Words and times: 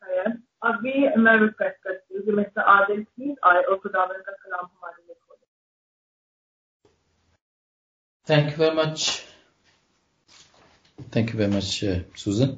خیر 0.00 0.26
ابھی 0.60 0.94
میں 1.16 1.32
ریکویسٹ 1.32 1.82
کرتی 1.82 2.16
ہوں 2.16 2.22
کہ 2.22 2.32
مسٹر 2.32 2.60
عادل 2.60 3.04
پلیز 3.04 3.34
آئے 3.42 3.58
اور 3.58 3.76
خداون 3.76 4.22
کا 4.26 4.32
کلام 4.32 4.64
ہمارے 4.64 5.02
لیے 5.02 5.14
کھولے۔ 5.14 5.46
Thank 8.26 8.52
you 8.52 8.64
very 8.64 8.76
much 8.76 9.20
thank 11.12 11.34
you 11.34 11.40
very 11.40 11.52
much 11.52 11.84
Susan 12.16 12.50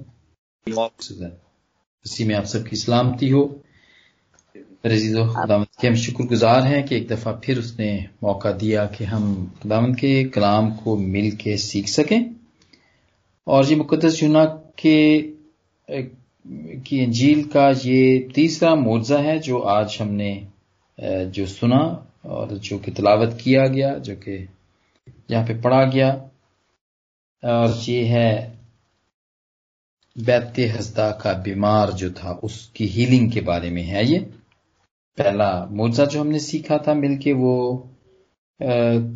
Susan 1.00 1.30
اسی 2.04 2.24
میں 2.24 2.36
آپ 2.36 2.44
سب 2.44 2.66
کی 2.66 2.76
سلامتی 2.76 3.32
ہو۔ 3.32 3.42
عزیز 4.84 5.16
و 5.18 5.24
خداوند 5.24 5.76
کے 5.80 5.88
ہم 5.88 5.94
شکر 5.94 6.24
گزار 6.24 6.62
ہیں 6.62 6.82
کہ 6.86 6.94
ایک 6.94 7.10
دفعہ 7.10 7.32
پھر 7.42 7.58
اس 7.58 7.78
نے 7.78 7.98
موقع 8.22 8.48
دیا 8.60 8.86
کہ 8.86 9.04
ہم 9.04 9.46
خداوند 9.62 9.96
کے 9.96 10.28
کلام 10.28 10.74
کو 10.74 10.96
مل 10.96 11.30
کے 11.30 11.56
سیکھ 11.56 11.88
سکیں۔ 11.88 12.20
اور 13.44 13.64
یہ 13.64 13.76
مقدس 13.76 14.22
یونا 14.22 14.44
کے 14.76 15.30
کی 16.84 17.04
انجیل 17.04 17.42
کا 17.42 17.70
یہ 17.84 18.28
تیسرا 18.34 18.74
معجزہ 18.74 19.14
ہے 19.14 19.38
جو 19.38 19.62
آج 19.68 19.96
ہم 20.00 20.10
نے 20.12 20.40
جو 21.32 21.46
سنا 21.46 21.82
اور 22.22 22.48
جو 22.48 22.78
کہ 22.78 22.92
تلاوت 22.96 23.38
کیا 23.40 23.66
گیا، 23.66 23.98
جو 23.98 24.14
کہ 24.16 24.38
یہاں 25.28 25.46
پہ 25.46 25.52
پڑھا 25.62 25.84
گیا۔ 25.84 26.08
اور 27.42 27.68
یہ 27.86 28.04
ہے 28.04 28.54
بیت 30.16 30.58
ہسدہ 30.78 31.18
کا 31.22 31.32
بیمار 31.32 31.88
جو 31.88 32.08
تھا، 32.10 32.34
اس 32.42 32.68
کی 32.68 32.90
ہیلنگ 32.90 33.28
کے 33.28 33.40
بارے 33.40 33.70
میں 33.70 33.82
ہے 33.82 34.02
یہ۔ 34.04 34.18
پہلا 35.16 35.64
معجزہ 35.64 36.02
جو 36.10 36.20
ہم 36.20 36.28
نے 36.28 36.38
سیکھا 36.38 36.76
تھا 36.76 36.92
مل 36.92 37.16
کے 37.16 37.32
وہ 37.32 37.78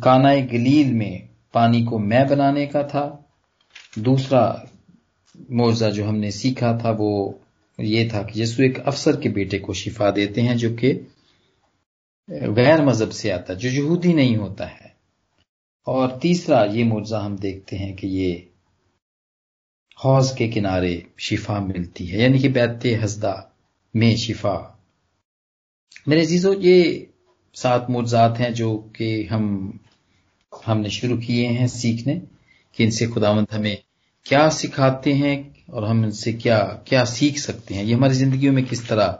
کانائے 0.01 0.47
گلیل 0.51 0.91
میں 0.91 1.17
پانی 1.51 1.83
کو 1.83 1.99
میں 1.99 2.23
بنانے 2.29 2.65
کا 2.65 2.81
تھا۔ 2.81 3.17
دوسرا 3.95 4.55
معجزہ 5.49 5.89
جو 5.89 6.09
ہم 6.09 6.15
نے 6.15 6.31
سیکھا 6.31 6.77
تھا 6.77 6.95
وہ 6.99 7.31
یہ 7.77 8.09
تھا 8.09 8.23
کہ 8.23 8.39
یسو 8.39 8.63
ایک 8.63 8.87
افسر 8.87 9.21
کے 9.21 9.29
بیٹے 9.29 9.59
کو 9.59 9.73
شفا 9.73 10.09
دیتے 10.15 10.41
ہیں 10.41 10.55
جو 10.55 10.69
کہ 10.79 10.99
غیر 12.55 12.81
مذہب 12.81 13.11
سے 13.11 13.31
آتا 13.31 13.53
جو 13.53 13.69
یہودی 13.69 14.13
نہیں 14.13 14.35
ہوتا 14.35 14.71
ہے۔ 14.71 14.85
اور 15.85 16.09
تیسرا 16.09 16.65
یہ 16.71 16.83
معجزہ 16.83 17.15
ہم 17.15 17.35
دیکھتے 17.35 17.77
ہیں 17.77 17.95
کہ 17.95 18.07
یہ 18.07 18.35
حوض 20.05 20.35
کے 20.35 20.47
کنارے 20.47 21.01
شفا 21.17 21.59
ملتی 21.59 22.11
ہے 22.11 22.17
یعنی 22.17 22.39
کہ 22.39 22.49
بیت 22.49 22.85
حسدہ 23.05 23.41
میں 23.93 24.15
شفا۔ 24.15 24.59
میرے 26.07 26.21
عزیزو، 26.21 26.53
یہ 26.53 27.05
سات 27.53 27.89
معجزات 27.89 28.39
ہیں 28.39 28.49
جو 28.49 28.87
کہ 28.93 29.27
ہم 29.31 29.71
ہم 30.67 30.81
نے 30.81 30.89
شروع 30.89 31.17
کیے 31.17 31.47
ہیں 31.47 31.67
سیکھنے، 31.67 32.19
کہ 32.71 32.83
ان 32.83 32.91
سے 32.91 33.05
خداوند 33.05 33.53
ہمیں 33.53 33.75
کیا 34.25 34.49
سکھاتے 34.49 35.13
ہیں 35.13 35.43
اور 35.65 35.83
ہم 35.83 36.03
ان 36.03 36.11
سے 36.11 36.31
کیا 36.33 36.69
کیا 36.85 37.05
سیکھ 37.05 37.39
سکتے 37.39 37.73
ہیں؟ 37.73 37.83
یہ 37.83 37.95
ہماری 37.95 38.13
زندگیوں 38.13 38.53
میں 38.53 38.63
کس 38.69 38.81
طرح 38.81 39.13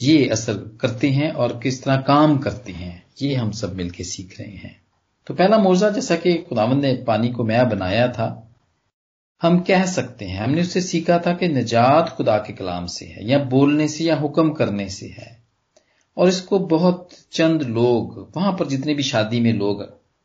یہ 0.00 0.30
اثر 0.32 0.64
کرتے 0.78 1.10
ہیں 1.10 1.30
اور 1.30 1.50
کس 1.50 1.80
طرح 1.80 2.00
کام 2.00 2.38
کرتے 2.38 2.72
ہیں؟ 2.72 2.98
یہ 3.20 3.36
ہم 3.36 3.50
سب 3.50 3.74
مل 3.74 3.88
کے 3.88 4.04
سیکھ 4.04 4.40
رہے 4.40 4.50
ہیں۔ 4.50 4.74
تو 5.24 5.34
پہلا 5.34 5.56
موضوع 5.56 5.88
جیسا 5.88 6.16
کہ 6.16 6.44
خداوند 6.50 6.84
نے 6.84 6.94
پانی 7.06 7.32
کو 7.32 7.44
میا 7.44 7.62
بنایا 7.62 8.06
تھا، 8.06 8.40
ہم 9.44 9.62
کہہ 9.62 9.84
سکتے 9.86 10.28
ہیں، 10.28 10.38
ہم 10.38 10.50
نے 10.50 10.60
اس 10.60 10.72
سے 10.72 10.80
سیکھا 10.80 11.18
تھا 11.18 11.32
کہ 11.32 11.48
نجات 11.48 12.16
خدا 12.16 12.38
کے 12.38 12.52
کلام 12.52 12.86
سے 12.86 13.06
ہے، 13.06 13.20
یا 13.20 13.38
بولنے 13.38 13.88
سے 13.88 14.04
یا 14.04 14.16
حکم 14.24 14.54
کرنے 14.54 14.88
سے 14.88 15.06
ہے۔ 15.06 15.34
اور 16.14 16.28
اس 16.28 16.42
کو 16.42 16.58
بہت 16.58 17.10
چند 17.30 17.62
لوگ، 17.62 18.24
وہاں 18.36 18.52
پر 18.52 18.68
جتنے 18.68 18.94
بھی 18.94 19.02
شادی 19.02 19.40
میں 19.40 19.52
لوگ 19.52 19.80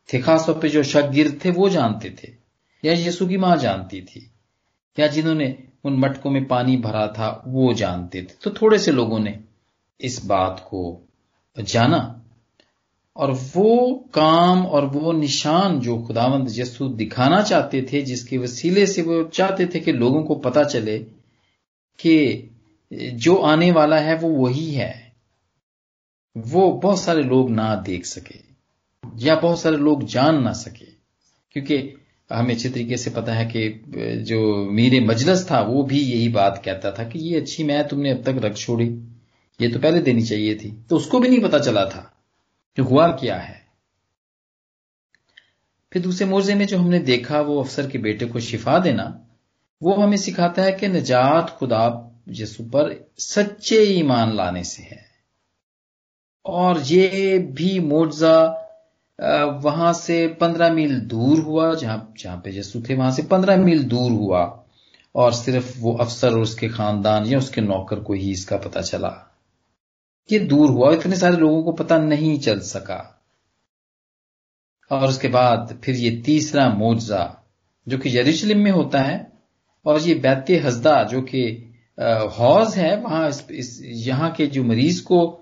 تھے، 0.06 0.20
خاص 0.20 0.46
طور 0.46 0.54
پہ 0.54 0.68
جو 0.68 0.82
شاگرد 0.82 1.42
تھے، 1.42 1.50
وہ 1.56 1.68
جانتے 1.68 2.10
تھے۔ 2.10 2.45
یا 2.86 2.94
یسو 3.06 3.26
کی 3.26 3.36
ماں 3.36 3.56
جانتی 3.56 4.00
تھی، 4.00 4.20
یا 4.98 5.06
جنہوں 5.06 5.34
نے 5.34 5.48
ان 5.84 6.00
مٹکوں 6.00 6.30
میں 6.32 6.44
پانی 6.44 6.76
بھرا 6.76 7.06
تھا، 7.06 7.28
وہ 7.46 7.72
جانتے 7.72 8.22
تھے۔ 8.22 8.34
تو 8.40 8.50
تھوڑے 8.50 8.78
سے 8.78 8.92
لوگوں 8.92 9.18
نے 9.18 9.32
اس 9.98 10.24
بات 10.24 10.64
کو 10.68 10.82
جانا 11.56 12.00
اور 13.16 13.30
وہ 13.54 13.98
کام 14.12 14.66
اور 14.66 14.82
وہ 14.92 15.12
نشان 15.12 15.78
جو 15.80 15.94
خداوند 16.02 16.48
یسو 16.56 16.88
دکھانا 16.96 17.42
چاہتے 17.42 17.80
تھے، 17.80 18.00
جس 18.00 18.24
کے 18.24 18.38
وسیلے 18.38 18.86
سے 18.86 19.02
وہ 19.02 19.22
چاہتے 19.32 19.66
تھے 19.66 19.80
کہ 19.80 19.92
لوگوں 19.92 20.22
کو 20.24 20.34
پتا 20.40 20.64
چلے 20.64 20.98
کہ 21.98 22.16
جو 23.14 23.40
آنے 23.42 23.70
والا 23.72 24.02
ہے 24.04 24.14
وہ 24.22 24.30
وہی 24.38 24.68
ہے۔ 24.76 24.92
وہ 26.36 26.62
بہت 26.80 26.98
سارے 26.98 27.22
لوگ 27.22 27.50
نہ 27.50 27.68
دیکھ 27.86 28.06
سکے 28.06 28.38
یا 29.14 29.34
بہت 29.42 29.58
سارے 29.58 29.76
لوگ 29.78 29.98
جان 30.08 30.44
نہ 30.44 30.52
سکے، 30.54 30.90
کیونکہ 31.54 31.76
ہمیں 32.30 32.54
اچھی 32.54 32.68
طریقے 32.68 32.96
سے 32.96 33.10
پتا 33.10 33.38
ہے 33.38 33.44
کہ 33.44 33.72
جو 34.24 34.70
میرے 34.70 35.00
مجلس 35.00 35.46
تھا 35.46 35.60
وہ 35.60 35.82
بھی 35.82 36.10
یہی 36.10 36.28
بات 36.28 36.64
کہتا 36.64 36.90
تھا 36.90 37.04
کہ 37.04 37.18
یہ 37.18 37.42
اچھی 37.42 37.64
میں 37.64 37.82
تم 37.82 38.00
نے 38.00 38.12
اب 38.12 38.22
تک 38.22 38.44
رکھ 38.44 38.58
چھوڑی، 38.58 38.96
یہ 39.58 39.68
تو 39.72 39.78
پہلے 39.80 40.00
دینی 40.00 40.22
چاہیے 40.22 40.54
تھی۔ 40.54 40.70
تو 40.88 40.96
اس 40.96 41.06
کو 41.06 41.18
بھی 41.18 41.28
نہیں 41.28 41.48
پتا 41.48 41.58
چلا 41.58 41.84
تھا 41.84 42.04
کہ 42.76 42.80
ہوا 42.80 43.16
کیا 43.16 43.48
ہے۔ 43.48 43.54
پھر 45.90 46.00
دوسرے 46.00 46.26
موضے 46.26 46.54
میں 46.54 46.66
جو 46.66 46.78
ہم 46.78 46.88
نے 46.88 46.98
دیکھا، 46.98 47.40
وہ 47.40 47.60
افسر 47.60 47.90
کے 47.90 47.98
بیٹے 47.98 48.26
کو 48.26 48.40
شفا 48.40 48.78
دینا، 48.84 49.10
وہ 49.80 50.02
ہمیں 50.02 50.16
سکھاتا 50.16 50.64
ہے 50.64 50.72
کہ 50.72 50.88
نجات 50.88 51.58
خدا 51.58 51.88
یسو 52.26 52.64
پر 52.72 52.92
سچے 53.18 53.76
ایمان 53.76 54.36
لانے 54.36 54.62
سے 54.62 54.82
ہے۔ 54.82 55.06
اور 56.42 56.76
یہ 56.84 57.38
بھی 57.38 57.78
معجزہ 57.78 58.65
وہاں 59.62 59.92
سے 59.92 60.28
پندرہ 60.38 60.72
میل 60.72 61.10
دور 61.10 61.38
ہوا 61.38 61.74
جہاں 61.74 61.98
جہاں 62.18 62.36
پہ 62.36 62.50
یسو 62.50 62.80
تھے 62.80 62.94
وہاں 62.94 63.10
سے 63.10 63.22
پندرہ 63.22 63.56
میل 63.56 63.90
دور 63.90 64.10
ہوا۔ 64.10 64.42
اور 65.12 65.32
صرف 65.32 65.72
وہ 65.80 65.96
افسر 65.98 66.32
اور 66.32 66.40
اس 66.40 66.54
کے 66.54 66.68
خاندان 66.68 67.22
یا 67.26 67.38
اس 67.38 67.50
کے 67.50 67.60
نوکر 67.60 68.00
کو 68.00 68.12
ہی 68.12 68.30
اس 68.30 68.46
کا 68.46 68.56
پتا 68.56 68.82
چلا۔ 68.82 69.10
یہ 70.30 70.38
دور 70.38 70.68
ہوا 70.68 70.92
اتنے 70.92 71.16
سارے 71.16 71.36
لوگوں 71.36 71.62
کو 71.62 71.72
پتا 71.72 71.98
نہیں 71.98 72.40
چل 72.40 72.60
سکا۔ 72.60 73.02
اور 74.90 75.08
اس 75.08 75.18
کے 75.18 75.28
بعد 75.28 75.56
پھر 75.82 75.94
یہ 75.94 76.22
تیسرا 76.22 76.68
معجزہ 76.68 77.34
جو 77.86 77.98
کہ 77.98 78.08
یروشلم 78.08 78.62
میں 78.62 78.72
ہوتا 78.72 79.06
ہے 79.06 79.16
اور 79.82 80.00
یہ 80.04 80.14
بیت 80.14 80.50
حسدہ 80.68 81.02
جو 81.10 81.22
کہ 81.22 81.64
حوض 82.38 82.76
ہے 82.76 82.96
وہاں 83.02 83.26
اس, 83.26 83.42
اس 83.48 83.80
یہاں 83.80 84.30
کے 84.30 84.46
جو 84.46 84.64
مریض 84.64 85.02
کو 85.02 85.40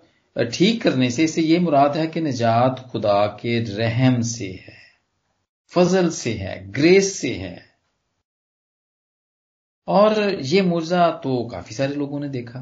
ٹھیک 0.53 0.83
کرنے 0.83 1.11
سے 1.11 1.25
اسے 1.25 1.43
یہ 1.43 1.59
مراد 1.59 1.97
ہے 1.97 2.07
کہ 2.07 2.21
نجات 2.21 2.93
خدا 2.93 3.27
کے 3.27 3.65
رحم 3.79 4.21
سے 4.21 4.53
ہے، 4.53 4.85
فضل 5.75 6.11
سے 6.11 6.39
ہے، 6.39 6.67
گریس 6.77 7.17
سے 7.17 7.39
ہے۔ 7.39 7.57
اور 9.87 10.11
یہ 10.41 10.63
مرزا 10.63 11.11
تو 11.11 11.49
کافی 11.49 11.75
سارے 11.75 11.95
لوگوں 11.95 12.21
نے 12.21 12.29
دیکھا۔ 12.29 12.59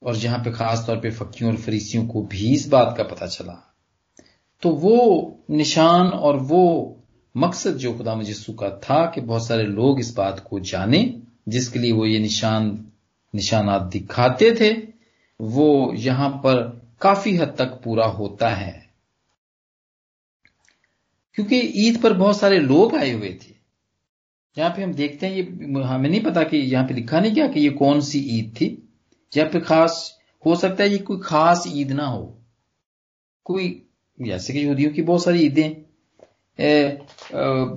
اور 0.00 0.14
جہاں 0.14 0.44
پہ 0.44 0.50
خاص 0.50 0.86
طور 0.86 0.96
پہ 0.96 1.10
فقیوں 1.10 1.50
اور 1.50 1.58
فریسیوں 1.58 2.08
کو 2.08 2.22
بھی 2.22 2.54
اس 2.54 2.66
بات 2.66 2.96
کا 2.96 3.02
پتا 3.02 3.26
چلا، 3.26 3.54
تو 4.60 4.68
وہ 4.70 5.30
نشان 5.48 6.06
اور 6.06 6.34
وہ 6.48 6.94
مقصد 7.34 7.80
جو 7.80 7.94
خدا 7.98 8.14
مجسو 8.14 8.52
کا 8.52 8.68
تھا 8.68 9.10
کہ 9.10 9.20
بہت 9.20 9.42
سارے 9.42 9.62
لوگ 9.62 9.98
اس 9.98 10.14
بات 10.14 10.44
کو 10.44 10.58
جانیں، 10.58 11.06
جس 11.46 11.68
کے 11.68 11.78
لیے 11.78 11.92
وہ 11.92 12.08
یہ 12.08 12.18
نشان، 12.18 12.84
نشانات 13.34 13.94
دکھاتے 13.94 14.54
تھے۔ 14.54 14.91
وہ 15.44 15.92
یہاں 15.98 16.30
پر 16.30 16.70
کافی 16.98 17.38
حد 17.38 17.54
تک 17.54 17.82
پورا 17.82 18.06
ہوتا 18.06 18.60
ہے۔ 18.60 18.80
کیونکہ 21.34 21.70
عید 21.74 22.02
پر 22.02 22.12
بہت 22.12 22.36
سارے 22.36 22.58
لوگ 22.58 22.94
آئے 22.94 23.12
ہوئے 23.12 23.32
تھے۔ 23.32 23.54
یہاں 24.56 24.70
پہ 24.70 24.82
ہم 24.82 24.92
دیکھتے 24.92 25.28
ہیں، 25.28 25.36
یہ 25.36 25.42
ہمیں 25.82 26.10
نہیں 26.10 26.24
پتا 26.24 26.42
کہ 26.42 26.56
یہاں 26.56 26.86
پہ 26.86 26.94
لکھا 26.94 27.20
نہیں 27.20 27.34
کیا 27.34 27.46
کہ 27.46 27.58
یہ 27.58 27.70
کون 27.70 28.00
سی 28.00 28.30
عید 28.30 28.56
تھی۔ 28.56 28.76
یا 29.34 29.44
پھر 29.44 29.60
خاص 29.60 30.10
ہو 30.46 30.54
سکتا 30.54 30.84
ہے 30.84 30.88
یہ 30.88 30.98
کوئی 30.98 31.20
خاص 31.20 31.66
عید 31.66 31.90
نہ 31.90 32.02
ہو۔ 32.02 32.32
کوئی 33.42 33.84
جیسے 34.18 34.52
کہ 34.52 34.58
یہودیوں 34.58 34.90
کی 34.90 35.02
بہت 35.02 35.22
ساری 35.22 35.48
عیدیں 35.48 35.68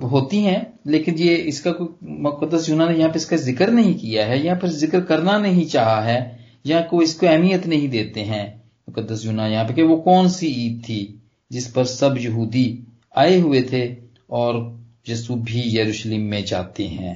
ہوتی 0.02 0.46
ہیں، 0.46 0.60
لیکن 0.84 1.14
یہ 1.16 1.36
اس 1.44 1.60
کا 1.60 1.72
کوئی 1.72 1.88
مقدس 2.00 2.68
یونا 2.68 2.88
نے 2.88 2.98
یہاں 2.98 3.08
پہ 3.08 3.16
اس 3.16 3.26
کا 3.26 3.36
ذکر 3.36 3.70
نہیں 3.70 3.94
کیا 3.94 4.26
ہے، 4.26 4.38
یہاں 4.38 4.56
پر 4.56 4.68
ذکر 4.68 5.00
کرنا 5.00 5.38
نہیں 5.38 5.64
چاہا 5.64 6.04
ہے۔ 6.04 6.45
یا 6.66 6.80
کوئی 6.80 7.04
اس 7.04 7.14
کو 7.14 7.26
اہمیت 7.28 7.66
نہیں 7.66 7.86
دیتے 7.86 8.24
ہیں۔ 8.24 8.58
مقدس 8.88 9.24
یونا 9.24 9.46
یہاں 9.46 9.64
پہ 9.64 9.72
کہ 9.72 9.82
وہ 9.82 9.96
کون 9.96 10.28
سی 10.28 10.46
عید 10.46 10.86
تھی 10.86 11.16
جس 11.50 11.74
پر 11.74 11.84
سب 11.84 12.18
یہودی 12.18 12.80
آئے 13.10 13.40
ہوئے 13.40 13.62
تھے 13.62 13.82
اور 14.26 14.72
یسو 15.08 15.34
بھی 15.34 15.78
یروشلم 15.78 16.22
میں 16.22 16.40
جاتے 16.40 16.88
ہیں۔ 16.88 17.14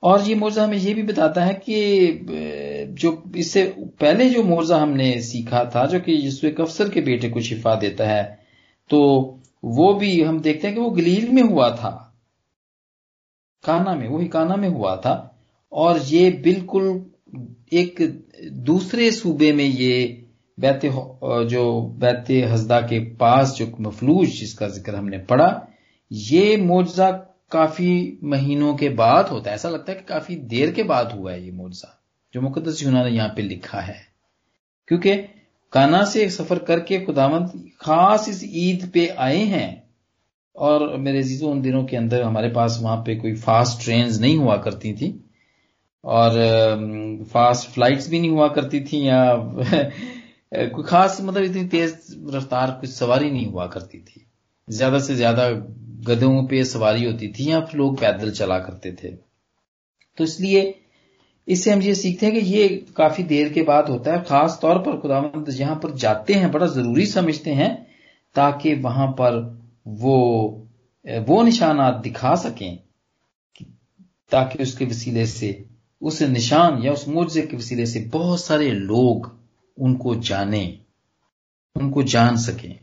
اور 0.00 0.20
یہ 0.26 0.34
موضوع 0.34 0.62
ہمیں 0.62 0.78
یہ 0.78 0.94
بھی 0.94 1.02
بتاتا 1.02 1.46
ہے 1.46 1.54
کہ 1.54 2.10
جو 2.90 3.16
اس 3.34 3.50
سے 3.50 3.72
پہلے 3.98 4.28
جو 4.28 4.42
موضوع 4.42 4.76
ہم 4.76 4.92
نے 4.92 5.20
سیکھا 5.20 5.62
تھا، 5.62 5.86
جو 5.86 5.98
کہ 5.98 6.10
یسو 6.10 6.46
ایک 6.46 6.60
افسر 6.60 6.90
کے 6.90 7.00
بیٹے 7.00 7.28
کو 7.28 7.40
شفا 7.40 7.74
دیتا 7.80 8.08
ہے، 8.08 8.22
تو 8.90 9.32
وہ 9.62 9.98
بھی 9.98 10.26
ہم 10.26 10.38
دیکھتے 10.38 10.68
ہیں 10.68 10.74
کہ 10.74 10.80
وہ 10.80 10.96
گلیل 10.96 11.28
میں 11.28 11.42
ہوا 11.42 11.68
تھا۔ 11.68 11.98
کانا 13.62 13.94
میں، 13.94 14.08
وہی 14.08 14.28
کانا 14.28 14.54
میں 14.54 14.68
ہوا 14.68 14.94
تھا۔ 14.94 15.28
اور 15.68 15.98
یہ 16.08 16.30
بالکل 16.30 16.82
ایک 17.70 18.00
دوسرے 18.66 19.10
صوبے 19.10 19.52
میں 19.52 19.64
یہ 19.64 20.06
بیت 20.58 20.84
جو 21.50 21.64
بیت 21.98 22.30
حسدہ 22.54 22.80
کے 22.88 22.98
پاس 23.18 23.56
جو 23.56 23.66
مفلوج 23.78 24.28
جس 24.40 24.54
کا 24.54 24.68
ذکر 24.68 24.94
ہم 24.94 25.08
نے 25.08 25.18
پڑھا، 25.18 25.48
یہ 26.10 26.56
معجزہ 26.56 27.10
کافی 27.50 28.16
مہینوں 28.22 28.76
کے 28.76 28.88
بعد 28.88 29.24
ہوتا 29.24 29.50
ہے۔ 29.50 29.54
ایسا 29.54 29.70
لگتا 29.70 29.92
ہے 29.92 29.96
کہ 29.96 30.08
کافی 30.08 30.36
دیر 30.36 30.70
کے 30.70 30.82
بعد 30.82 31.04
ہوا 31.04 31.32
ہے 31.32 31.40
یہ 31.40 31.52
معجزہ، 31.52 31.86
جو 32.34 32.40
مقدس 32.42 32.82
یونا 32.82 33.02
نے 33.02 33.10
یہاں 33.10 33.28
پہ 33.28 33.42
لکھا 33.42 33.86
ہے۔ 33.86 34.00
کیونکہ 34.88 35.22
کانا 35.72 36.04
سے 36.04 36.28
سفر 36.28 36.58
کر 36.58 36.78
کے 36.78 37.04
خداوند 37.04 37.46
خاص 37.78 38.28
اس 38.28 38.42
عید 38.42 38.92
پہ 38.92 39.06
آئے 39.16 39.44
ہیں 39.44 39.70
اور 40.56 40.98
میرے 40.98 41.18
عزیزوں، 41.18 41.50
ان 41.52 41.64
دنوں 41.64 41.86
کے 41.86 41.96
اندر 41.96 42.22
ہمارے 42.22 42.48
پاس 42.48 42.80
وہاں 42.82 43.04
پہ 43.04 43.14
کوئی 43.14 43.34
فاسٹ 43.34 43.84
ٹرینز 43.84 44.20
نہیں 44.20 44.36
ہوا 44.36 44.56
کرتی 44.56 44.92
تھی 44.94 45.12
اور 46.06 46.30
فاسٹ 47.32 47.70
فلائٹس 47.70 48.08
بھی 48.08 48.18
نہیں 48.18 48.30
ہوا 48.30 48.48
کرتی 48.48 48.80
تھی 48.80 48.98
یا 49.04 49.36
کوئی 50.50 50.82
خاص 50.82 51.20
مطلب 51.20 51.42
اتنی 51.42 51.68
تیز 51.68 52.16
رفتار 52.36 52.68
کچھ 52.82 52.90
سواری 52.90 53.30
نہیں 53.30 53.46
ہوا 53.46 53.66
کرتی 53.66 54.00
تھی۔ 54.00 54.22
زیادہ 54.68 54.98
سے 54.98 55.14
زیادہ 55.14 55.48
گدوں 56.08 56.46
پہ 56.46 56.62
سواری 56.62 57.06
ہوتی 57.06 57.32
تھی 57.32 57.44
یا 57.44 57.60
پھر 57.60 57.78
لوگ 57.78 57.94
پیدل 57.94 58.32
چلا 58.32 58.58
کرتے 58.58 58.92
تھے۔ 58.92 59.10
تو 60.16 60.24
اس 60.24 60.40
لیے 60.40 60.72
اس 61.46 61.64
سے 61.64 61.72
ہم 61.72 61.80
یہ 61.80 61.94
سیکھتے 61.94 62.26
ہیں 62.26 62.32
کہ 62.32 62.40
یہ 62.44 62.68
کافی 62.94 63.22
دیر 63.22 63.52
کے 63.52 63.62
بعد 63.62 63.82
ہوتا 63.82 64.12
ہے۔ 64.12 64.24
خاص 64.26 64.60
طور 64.60 64.76
پر 64.76 65.00
خدا 65.00 65.20
یہاں 65.58 65.74
پر 65.74 65.90
جاتے 65.90 66.34
ہیں، 66.34 66.48
بڑا 66.48 66.66
ضروری 66.66 67.06
سمجھتے 67.06 67.54
ہیں 67.54 67.74
تاکہ 68.34 68.74
وہاں 68.82 69.12
پر 69.12 69.42
وہ 69.86 70.16
وہ 71.26 71.42
نشانات 71.42 72.04
دکھا 72.04 72.36
سکیں 72.36 72.76
تاکہ 74.30 74.62
اس 74.62 74.78
کے 74.78 74.84
وسیلے 74.84 75.26
سے 75.26 75.52
اس 76.00 76.22
نشان 76.22 76.82
یا 76.82 76.92
اس 76.92 77.08
معجزے 77.08 77.42
کے 77.42 77.56
وسیلے 77.56 77.84
سے 77.84 78.04
بہت 78.10 78.40
سارے 78.40 78.70
لوگ 78.70 79.22
ان 79.76 79.96
کو 79.96 80.14
جانیں 80.14 80.70
ان 81.74 81.90
کو 81.90 82.02
جان 82.02 82.36
سکیں۔ 82.36 82.74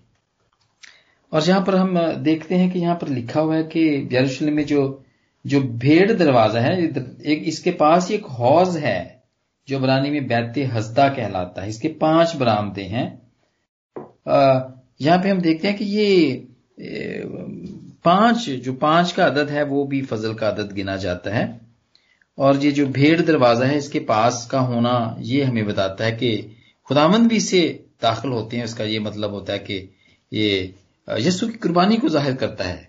اور 1.29 1.41
جہاں 1.41 1.61
پر 1.61 1.73
ہم 1.73 1.97
دیکھتے 2.25 2.57
ہیں 2.57 2.71
کہ 2.71 2.79
یہاں 2.79 2.95
پر 2.95 3.07
لکھا 3.07 3.41
ہوا 3.41 3.57
ہے 3.57 3.63
کہ 3.63 4.07
یروشلم 4.11 4.55
میں 4.55 4.63
جو 4.63 4.99
جو 5.45 5.61
بھیڑ 5.61 6.11
دروازہ 6.13 6.57
ہے، 6.57 6.85
ایک 7.19 7.47
اس 7.47 7.59
کے 7.59 7.71
پاس 7.71 8.11
ایک 8.11 8.25
حوض 8.25 8.77
ہے، 8.77 9.09
جو 9.67 9.79
برانی 9.79 10.09
میں 10.09 10.19
بیت 10.19 10.77
ہزدہ 10.77 11.07
کہلاتا 11.15 11.63
ہے۔ 11.63 11.67
اس 11.67 11.79
کے 11.79 11.87
پانچ 11.87 12.35
برامدے 12.35 12.83
ہیں۔ 12.83 13.09
یہاں 14.99 15.17
پہ 15.23 15.29
ہم 15.29 15.37
دیکھتے 15.37 15.69
ہیں 15.69 15.77
کہ 15.77 15.83
یہ 15.83 16.39
پانچ، 18.03 18.49
جو 18.63 18.73
پانچ 18.73 19.13
کا 19.13 19.27
عدد 19.27 19.51
ہے، 19.51 19.63
وہ 19.63 19.85
بھی 19.85 20.01
فضل 20.01 20.33
کا 20.33 20.49
عدد 20.49 20.77
گنا 20.77 20.95
جاتا 20.95 21.35
ہے۔ 21.35 21.72
اور 22.35 22.55
یہ 22.55 22.71
جو 22.71 22.85
بھیڑ 22.85 23.21
دروازہ 23.21 23.63
ہے 23.63 23.77
اس 23.77 23.89
کے 23.89 23.99
پاس 23.99 24.47
کا 24.47 24.61
ہونا 24.61 25.15
یہ 25.17 25.43
ہمیں 25.43 25.63
بتاتا 25.63 26.05
ہے 26.05 26.11
کہ 26.11 26.47
خدامند 26.89 27.27
بھی 27.27 27.37
اسے 27.37 27.77
داخل 28.01 28.31
ہوتے 28.31 28.57
ہیں، 28.57 28.63
اس 28.63 28.75
کا 28.75 28.83
یہ 28.83 28.99
مطلب 28.99 29.31
ہوتا 29.31 29.53
ہے 29.53 29.59
کہ 29.59 29.85
یہ 30.31 30.67
یسو 31.07 31.47
کی 31.47 31.57
قربانی 31.57 31.97
کو 31.97 32.07
ظاہر 32.07 32.35
کرتا 32.35 32.69
ہے 32.69 32.83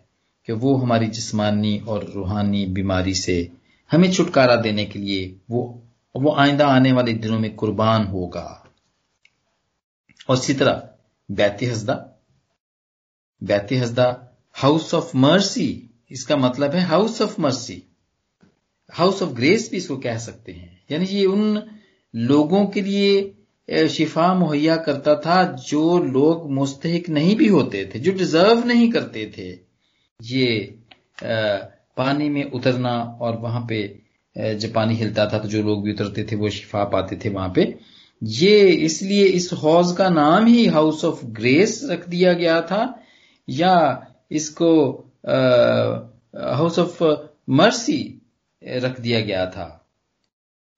کہ 0.47 0.53
وہ 0.53 0.81
ہماری 0.81 1.07
جسمانی 1.07 1.79
اور 1.87 2.03
روحانی 2.03 2.67
بیماری 2.67 3.15
سے 3.15 3.47
ہمیں 3.93 4.13
چھٹکارا 4.13 4.55
دینے 4.65 4.85
کے 4.85 4.99
لیے 4.99 5.35
وہ 5.49 5.81
وہ 6.15 6.35
آئندہ 6.37 6.65
آنے 6.65 6.93
والے 6.93 7.13
دنوں 7.13 7.41
میں 7.41 7.51
قربان 7.57 8.07
ہوگا۔ 8.07 8.57
اور 10.27 10.37
اسی 10.37 10.55
طرح 10.55 10.81
بیت 11.29 11.63
حسدہ 11.73 12.07
بیت 13.41 13.73
حسدہ 13.73 14.13
ہاؤس 14.63 14.95
آف 14.95 15.15
مرسی، 15.15 15.87
اس 16.09 16.27
کا 16.27 16.37
مطلب 16.37 16.75
ہے 16.75 16.81
house 16.81 17.23
of 17.23 17.39
mercy. 17.39 17.81
House 18.99 19.23
of 19.23 19.39
grace 19.39 19.69
بھی 19.69 19.79
اس 19.79 19.89
کو 19.89 19.97
کہہ 19.97 20.19
سکتے 20.19 20.53
ہیں۔ 20.53 20.69
یعنی 20.89 21.05
یہ 21.11 21.27
ان 21.27 21.57
لوگوں 22.15 22.67
کے 22.67 22.81
لیے 22.81 23.33
شفا 23.89 24.33
مہیا 24.33 24.77
کرتا 24.77 25.15
تھا 25.15 25.57
جو 25.69 25.99
لوگ 25.99 26.51
مستحق 26.51 27.11
نہیں 27.11 27.35
بھی 27.35 27.49
ہوتے 27.49 27.85
تھے، 27.85 27.99
جو 27.99 28.13
ڈیزرو 28.13 28.61
نہیں 28.65 28.91
کرتے 28.91 29.27
تھے۔ 29.27 29.57
یہ 30.21 30.61
پانی 31.97 32.29
میں 32.29 32.43
اترنا 32.53 32.99
اور 32.99 33.35
وہاں 33.35 33.61
پہ 33.61 33.89
جب 34.59 34.73
پانی 34.73 35.03
ہلتا 35.03 35.25
تھا 35.25 35.39
تو 35.39 35.49
جو 35.49 35.63
لوگ 35.63 35.83
بھی 35.83 35.93
اترتے 35.93 36.25
تھے 36.25 36.37
وہ 36.37 36.49
شفا 36.49 36.85
پاتے 36.85 37.17
تھے 37.17 37.31
وہاں 37.31 37.49
پہ۔ 37.49 37.61
یہ 38.21 38.85
اس 38.85 39.03
لیے 39.03 39.31
اس 39.33 39.53
حوض 39.53 39.95
کا 39.97 40.09
نام 40.09 40.47
ہی 40.47 40.69
ہاؤس 40.69 41.05
آف 41.05 41.25
گریس 41.39 41.85
رکھ 41.85 42.11
دیا 42.11 42.33
گیا 42.33 42.61
تھا۔ 42.61 42.87
یا 43.49 43.97
اس 44.31 44.51
کو 44.51 45.03
ہاؤس 46.35 46.79
آف 46.79 47.03
مرسی 47.49 48.14
رکھ 48.65 49.01
دیا 49.01 49.21
گیا 49.21 49.45
تھا۔ 49.45 49.79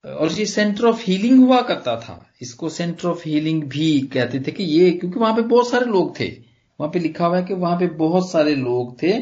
اور 0.05 0.29
یہ 0.37 0.44
سینٹر 0.44 0.85
آف 0.85 1.09
ہیلنگ 1.09 1.44
ہوا 1.44 1.62
کرتا 1.62 1.94
تھا۔ 1.94 2.19
اس 2.41 2.55
کو 2.55 2.69
سینٹر 2.69 3.09
آف 3.09 3.27
ہیلنگ 3.27 3.61
بھی 3.61 4.06
کہتے 4.12 4.38
تھے 4.38 4.53
کہ 4.53 4.62
یہ 4.62 4.99
کیونکہ 4.99 5.21
وہاں 5.21 5.37
پہ 5.37 5.41
بہت 5.41 5.67
سارے 5.67 5.85
لوگ 5.85 6.11
تھے۔ 6.11 6.35
وہاں 6.79 6.91
پہ 6.91 6.99
لکھا 6.99 7.27
ہوا 7.27 7.38
ہے 7.38 7.44
کہ 7.44 7.55
وہاں 7.55 7.81
پہ 7.81 7.87
بہت 7.87 8.25
سارے 8.31 8.55
لوگ 8.55 8.94
تھے 8.94 9.19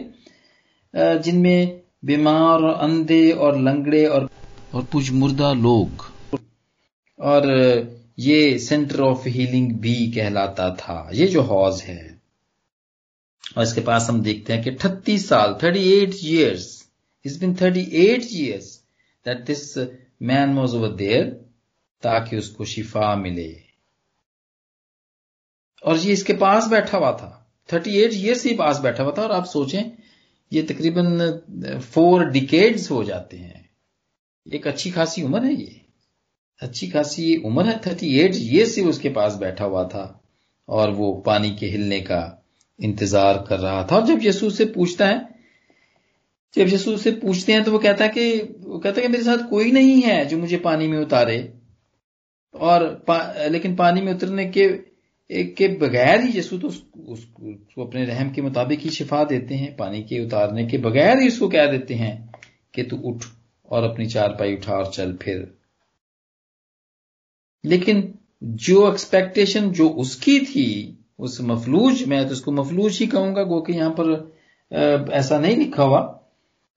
جن 1.24 1.42
میں 1.42 1.66
بیمار 2.02 2.62
اور 2.62 2.82
اندھے 2.82 3.32
اور 3.32 3.52
لنگڑے 3.52 4.06
اور 4.06 4.22
اور 4.70 4.82
کچھ 4.92 5.12
مردہ 5.12 5.52
لوگ۔ 5.52 5.86
اور 7.16 7.42
یہ 8.16 8.58
سینٹر 8.58 9.02
آف 9.02 9.26
ہیلنگ 9.26 9.68
بھی 9.68 10.10
کہلاتا 10.10 10.68
تھا۔ 10.68 11.08
یہ 11.12 11.26
جو 11.26 11.42
حوض 11.42 11.82
ہے۔ 11.88 12.08
اور 13.54 13.62
اس 13.62 13.74
کے 13.74 13.80
پاس 13.80 14.10
ہم 14.10 14.20
دیکھتے 14.20 14.56
ہیں 14.56 14.62
کہ 14.62 14.70
اٹھتیس 14.70 15.26
سال، 15.26 15.58
thirty 15.58 15.80
eight 15.80 16.14
years 16.22 16.83
It's 17.28 17.42
been 17.42 17.54
38 17.66 18.18
years 18.36 18.64
that 19.28 19.38
this 19.38 19.82
uh, 19.82 19.88
man 20.30 20.62
was 20.62 20.74
over 20.74 20.94
there 21.02 21.30
تاکہ 22.02 22.36
اس 22.36 22.50
کو 22.50 22.64
شفا 22.64 23.14
ملے۔ 23.14 23.52
اور 25.80 25.96
یہ 26.02 26.12
اس 26.12 26.24
کے 26.24 26.34
پاس 26.34 26.68
بیٹھا 26.68 26.98
ہوا 26.98 27.10
تھا۔ 27.10 27.44
38 27.72 28.02
ایٹ 28.02 28.12
ایئر 28.12 28.34
سے 28.34 28.56
پاس 28.58 28.80
بیٹھا 28.80 29.04
ہوا 29.04 29.12
تھا 29.12 29.22
اور 29.22 29.30
آپ 29.30 29.50
سوچیں، 29.50 29.82
یہ 30.50 30.62
تقریباً 30.68 31.20
uh, 31.20 31.80
فور 31.80 32.24
ڈیکیڈز 32.24 32.90
ہو 32.90 33.02
جاتے 33.02 33.38
ہیں۔ 33.38 33.62
ایک 34.52 34.66
اچھی 34.66 34.90
خاصی 34.90 35.22
عمر 35.22 35.44
ہے 35.44 35.52
یہ۔ 35.52 35.78
اچھی 36.60 36.90
خاصی 36.90 37.36
عمر 37.44 37.64
ہے۔ 37.64 37.72
38 37.72 38.18
ایٹ 38.20 38.34
ایئر 38.34 38.66
سے 38.66 38.80
اس 38.80 38.98
کے 38.98 39.08
پاس 39.08 39.36
بیٹھا 39.36 39.64
ہوا 39.64 39.82
تھا 39.82 40.18
اور 40.64 40.88
وہ 40.88 41.22
پانی 41.22 41.50
کے 41.50 41.70
ہلنے 41.70 42.00
کا 42.00 42.30
انتظار 42.78 43.34
کر 43.44 43.60
رہا 43.60 43.82
تھا۔ 43.82 43.96
اور 43.96 44.06
جب 44.06 44.26
یسوع 44.26 44.50
سے 44.50 44.64
پوچھتا 44.64 45.08
ہے 45.08 45.33
جب 46.56 46.74
یسوع 46.74 46.96
سے 46.96 47.10
پوچھتے 47.10 47.52
ہیں 47.52 47.60
تو 47.60 47.72
وہ 47.72 47.78
کہتا 47.78 48.04
ہے 48.04 48.08
کہ 48.08 48.42
وہ 48.60 48.80
کہتا 48.80 49.00
ہے 49.00 49.06
کہ 49.06 49.12
میرے 49.12 49.22
ساتھ 49.22 49.42
کوئی 49.50 49.70
نہیں 49.70 50.00
ہے 50.06 50.24
جو 50.24 50.38
مجھے 50.38 50.58
پانی 50.58 50.88
میں 50.88 50.98
اتارے۔ 50.98 51.46
اور 52.52 52.94
پا، 52.94 53.46
لیکن 53.48 53.76
پانی 53.76 54.02
میں 54.02 54.12
اترنے 54.12 54.50
کے 54.50 54.78
کے 55.56 55.68
بغیر 55.68 56.20
ہی 56.20 56.38
یسو 56.38 56.58
تو 56.58 56.68
اس 56.94 57.24
کو 57.74 57.82
اپنے 57.82 58.06
رحم 58.06 58.30
کے 58.30 58.42
مطابق 58.42 58.84
ہی 58.84 58.90
شفا 58.90 59.22
دیتے 59.30 59.56
ہیں، 59.56 59.70
پانی 59.76 60.02
کے 60.02 60.18
اتارنے 60.18 60.66
کے 60.66 60.78
بغیر 60.78 61.20
ہی 61.20 61.26
اس 61.26 61.38
کو 61.38 61.48
کہہ 61.48 61.70
دیتے 61.72 61.94
ہیں 61.94 62.26
کہ 62.72 62.84
تو 62.88 62.96
اٹھ 63.08 63.26
اور 63.62 63.82
اپنی 63.82 64.06
چار 64.06 64.30
پائی 64.30 64.52
اٹھا 64.52 64.74
اور 64.74 64.84
چل 64.84 65.16
پھر۔ 65.16 65.44
لیکن 67.62 68.12
جو 68.40 68.86
ایکسپیکٹیشن 68.86 69.72
جو 69.72 69.92
اس 69.96 70.16
کی 70.16 70.40
تھی، 70.40 70.94
اس 71.18 71.40
مفلوج، 71.40 72.04
میں 72.04 72.24
تو 72.24 72.32
اس 72.32 72.40
کو 72.40 72.52
مفلوج 72.52 72.98
ہی 73.00 73.06
کہوں 73.06 73.34
گا، 73.34 73.42
گو 73.42 73.62
کہ 73.62 73.72
یہاں 73.72 73.90
پر 73.90 74.04
ایسا 75.10 75.40
نہیں 75.40 75.56
لکھا 75.56 75.82
ہوا۔ 75.82 76.23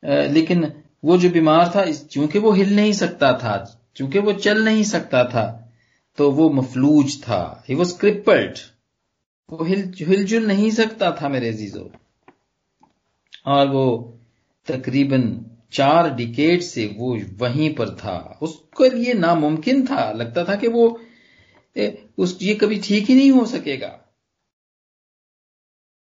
لیکن 0.04 0.62
وہ 1.04 1.18
جو 1.18 1.30
بیمار 1.30 1.66
تھا 1.72 1.94
چونکہ 2.10 2.40
وہ 2.40 2.58
ہل 2.58 2.74
نہیں 2.74 2.92
سکتا 2.92 3.32
تھا، 3.32 3.64
چونکہ 3.94 4.20
وہ 4.20 4.32
چل 4.32 4.66
نہیں 4.66 4.84
سکتا 4.84 5.24
تھا، 5.24 5.62
تو 6.16 6.32
وہ 6.32 6.50
مفلوج 6.50 7.22
تھا۔ 7.22 7.62
ہی 7.70 7.76
واز 7.76 7.94
کرپلڈ 7.94 8.58
وہ 9.50 9.70
ہل 9.70 9.82
ہل 10.08 10.26
جل 10.26 10.48
نہیں 10.48 10.70
سکتا 10.70 11.10
تھا 11.10 11.28
میرے 11.28 11.50
عزیزو۔ 11.50 11.88
اور 13.46 13.68
وہ 13.68 14.12
تقریباً 14.66 15.44
چار 15.70 16.10
ڈیکیڈ 16.10 16.64
سے 16.64 16.88
وہ 16.98 17.18
وہیں 17.40 17.78
پر 17.78 17.96
تھا۔ 17.96 18.34
اس 18.42 18.50
کے 18.56 18.90
لیے 18.90 19.14
ناممکن 19.14 19.86
تھا، 19.86 20.12
لگتا 20.12 20.44
تھا 20.44 20.56
کہ 20.56 20.68
وہ 20.68 20.98
اس 22.18 22.38
یہ 22.40 22.56
کبھی 22.56 22.82
ٹھیک 22.84 23.10
ہی 23.10 23.16
نہیں 23.16 23.32
ہو 23.32 23.46
سکے 23.46 23.80
گا۔ 23.82 23.98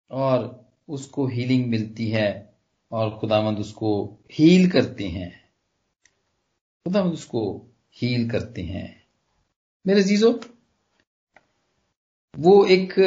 اور 0.09 0.45
اس 0.89 1.07
کو 1.07 1.27
ہیلنگ 1.27 1.71
ملتی 1.71 2.15
ہے۔ 2.15 2.51
اور 2.93 3.11
خدا 3.11 3.41
مند 3.41 3.59
اس 3.59 3.73
کو 3.73 4.17
ہیل 4.39 4.71
کرتے 4.71 5.09
ہیں۔ 5.09 5.31
خدا 6.85 7.05
مند 7.05 7.13
اس 7.13 7.25
کو 7.25 7.65
ہیل 8.03 8.29
کرتے 8.29 8.63
ہیں۔ 8.63 8.89
میرے 9.85 9.99
عزیزو، 9.99 10.33
وہ 12.39 12.65
ایک 12.65 12.99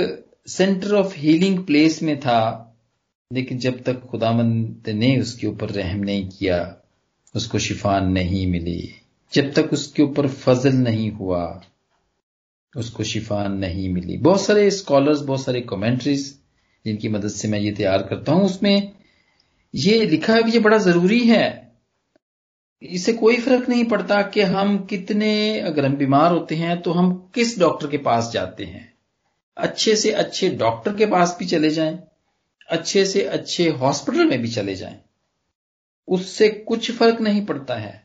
سینٹر 0.48 0.94
آف 0.94 1.18
ہیلنگ 1.18 1.62
پلیس 1.62 2.02
میں 2.02 2.16
تھا، 2.16 2.72
لیکن 3.32 3.58
جب 3.58 3.72
تک 3.84 4.12
خدا 4.12 4.32
مند 4.32 4.88
نے 4.88 5.20
اس 5.20 5.36
کے 5.36 5.48
اوپر 5.48 5.72
رحم 5.72 6.00
نہیں 6.00 6.30
کیا، 6.40 6.74
اس 7.34 7.48
کو 7.48 7.60
شفا 7.60 8.00
نہیں 8.00 8.46
ملی۔ 8.46 8.88
جب 9.32 9.54
تک 9.54 9.68
اس 9.72 9.88
کے 9.88 10.04
اوپر 10.04 10.28
فضل 10.28 10.84
نہیں 10.84 11.12
ہوا، 11.12 11.60
اس 12.76 12.90
کو 12.90 13.04
شفا 13.04 13.48
نہیں 13.48 13.90
ملی۔ 13.90 14.18
بہت 14.18 14.42
سارے 14.42 14.68
اسکالرز 14.68 15.24
بہت 15.24 15.40
سارے 15.40 15.62
کمنٹریز 15.62 16.40
جن 16.86 16.98
کی 16.98 17.08
مدد 17.08 17.32
سے 17.32 17.48
میں 17.48 17.60
یہ 17.60 17.76
تیار 17.76 18.00
کرتا 18.00 18.32
ہوں، 18.32 18.42
اس 18.42 18.62
میں 18.62 18.82
یہ 19.78 20.02
لکھا 20.02 20.34
ہے 20.34 20.40
یہ 20.54 20.60
بڑا 20.60 20.78
ضروری 20.78 21.30
ہے۔ 21.30 21.70
اس 22.82 23.06
سے 23.06 23.14
کوئی 23.14 23.38
فرق 23.38 23.70
نہیں 23.70 23.90
پڑتا 23.90 24.22
کہ 24.22 24.44
ہم 24.44 24.78
کتنے 24.78 25.62
اگر 25.62 25.86
ہم 25.86 25.94
بیمار 25.94 26.32
ہوتے 26.32 26.56
ہیں 26.56 26.76
تو 26.76 27.00
ہم 27.00 27.18
کس 27.34 27.60
ڈاکٹر 27.60 27.88
کے 27.88 27.98
پاس 27.98 28.34
جاتے 28.34 28.66
ہیں۔ 28.66 28.88
اچھے 29.56 29.96
سے 29.96 30.12
اچھے 30.12 30.50
ڈاکٹر 30.50 30.94
کے 30.94 31.06
پاس 31.06 31.36
بھی 31.38 31.48
چلے 31.48 31.70
جائیں، 31.70 31.98
اچھے 32.68 33.06
سے 33.06 33.28
اچھے 33.28 33.72
ہاسپٹل 33.72 34.28
میں 34.28 34.38
بھی 34.38 34.48
چلے 34.48 34.76
جائیں۔ 34.76 34.98
اس 36.08 36.26
سے 36.26 36.64
کچھ 36.66 36.92
فرق 36.92 37.22
نہیں 37.22 37.46
پڑتا 37.46 37.82
ہے۔ 37.82 37.98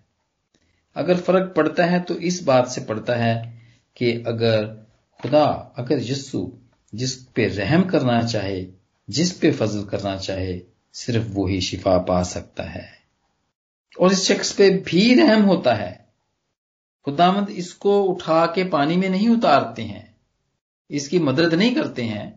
اگر 0.94 1.14
فرق 1.14 1.56
پڑتا 1.56 1.92
ہے 1.92 2.00
تو 2.00 2.14
اس 2.14 2.42
بات 2.42 2.68
سے 2.68 2.80
پڑتا 2.80 3.18
ہے 3.18 3.58
کہ 3.94 4.22
اگر 4.26 4.74
خدا، 5.22 5.44
اگر 5.76 6.10
یسو 6.10 6.50
جس 6.92 7.32
پہ 7.32 7.48
رحم 7.48 7.82
کرنا 7.82 8.22
چاہے، 8.22 8.70
جس 9.08 9.40
پہ 9.40 9.50
فضل 9.50 9.84
کرنا 9.84 10.16
چاہے 10.16 10.60
صرف 10.92 11.22
وہی 11.34 11.60
شفا 11.60 11.98
پا 11.98 12.24
سکتا 12.24 12.74
ہے۔ 12.74 13.00
اور 13.98 14.10
اس 14.10 14.32
شخص 14.32 14.56
پہ 14.56 14.70
بھی 14.84 15.16
رحم 15.16 15.44
ہوتا 15.44 15.78
ہے۔ 15.78 15.96
خدامند 17.06 17.46
اس 17.48 17.74
کو 17.74 18.12
اٹھا 18.12 18.46
کے 18.46 18.64
پانی 18.64 18.96
میں 18.96 19.08
نہیں 19.08 19.28
اتارتے 19.28 19.84
ہیں۔ 19.84 20.02
اس 20.88 21.08
کی 21.08 21.18
مدد 21.18 21.54
نہیں 21.54 21.74
کرتے 21.74 22.04
ہیں 22.04 22.30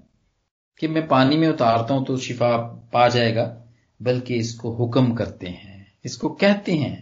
کہ 0.77 0.88
میں 0.88 1.01
پانی 1.01 1.38
میں 1.38 1.48
اتارتا 1.48 1.93
ہوں 1.93 2.05
تو 2.05 2.17
شفا 2.17 2.57
پا 2.91 3.07
جائے 3.07 3.36
گا، 3.36 3.63
بلکہ 4.00 4.33
اس 4.33 4.55
کو 4.55 4.86
حکم 4.86 5.15
کرتے 5.15 5.50
ہیں۔ 5.50 5.83
اس 6.03 6.17
کو 6.17 6.33
کہتے 6.33 6.72
ہیں، 6.72 6.95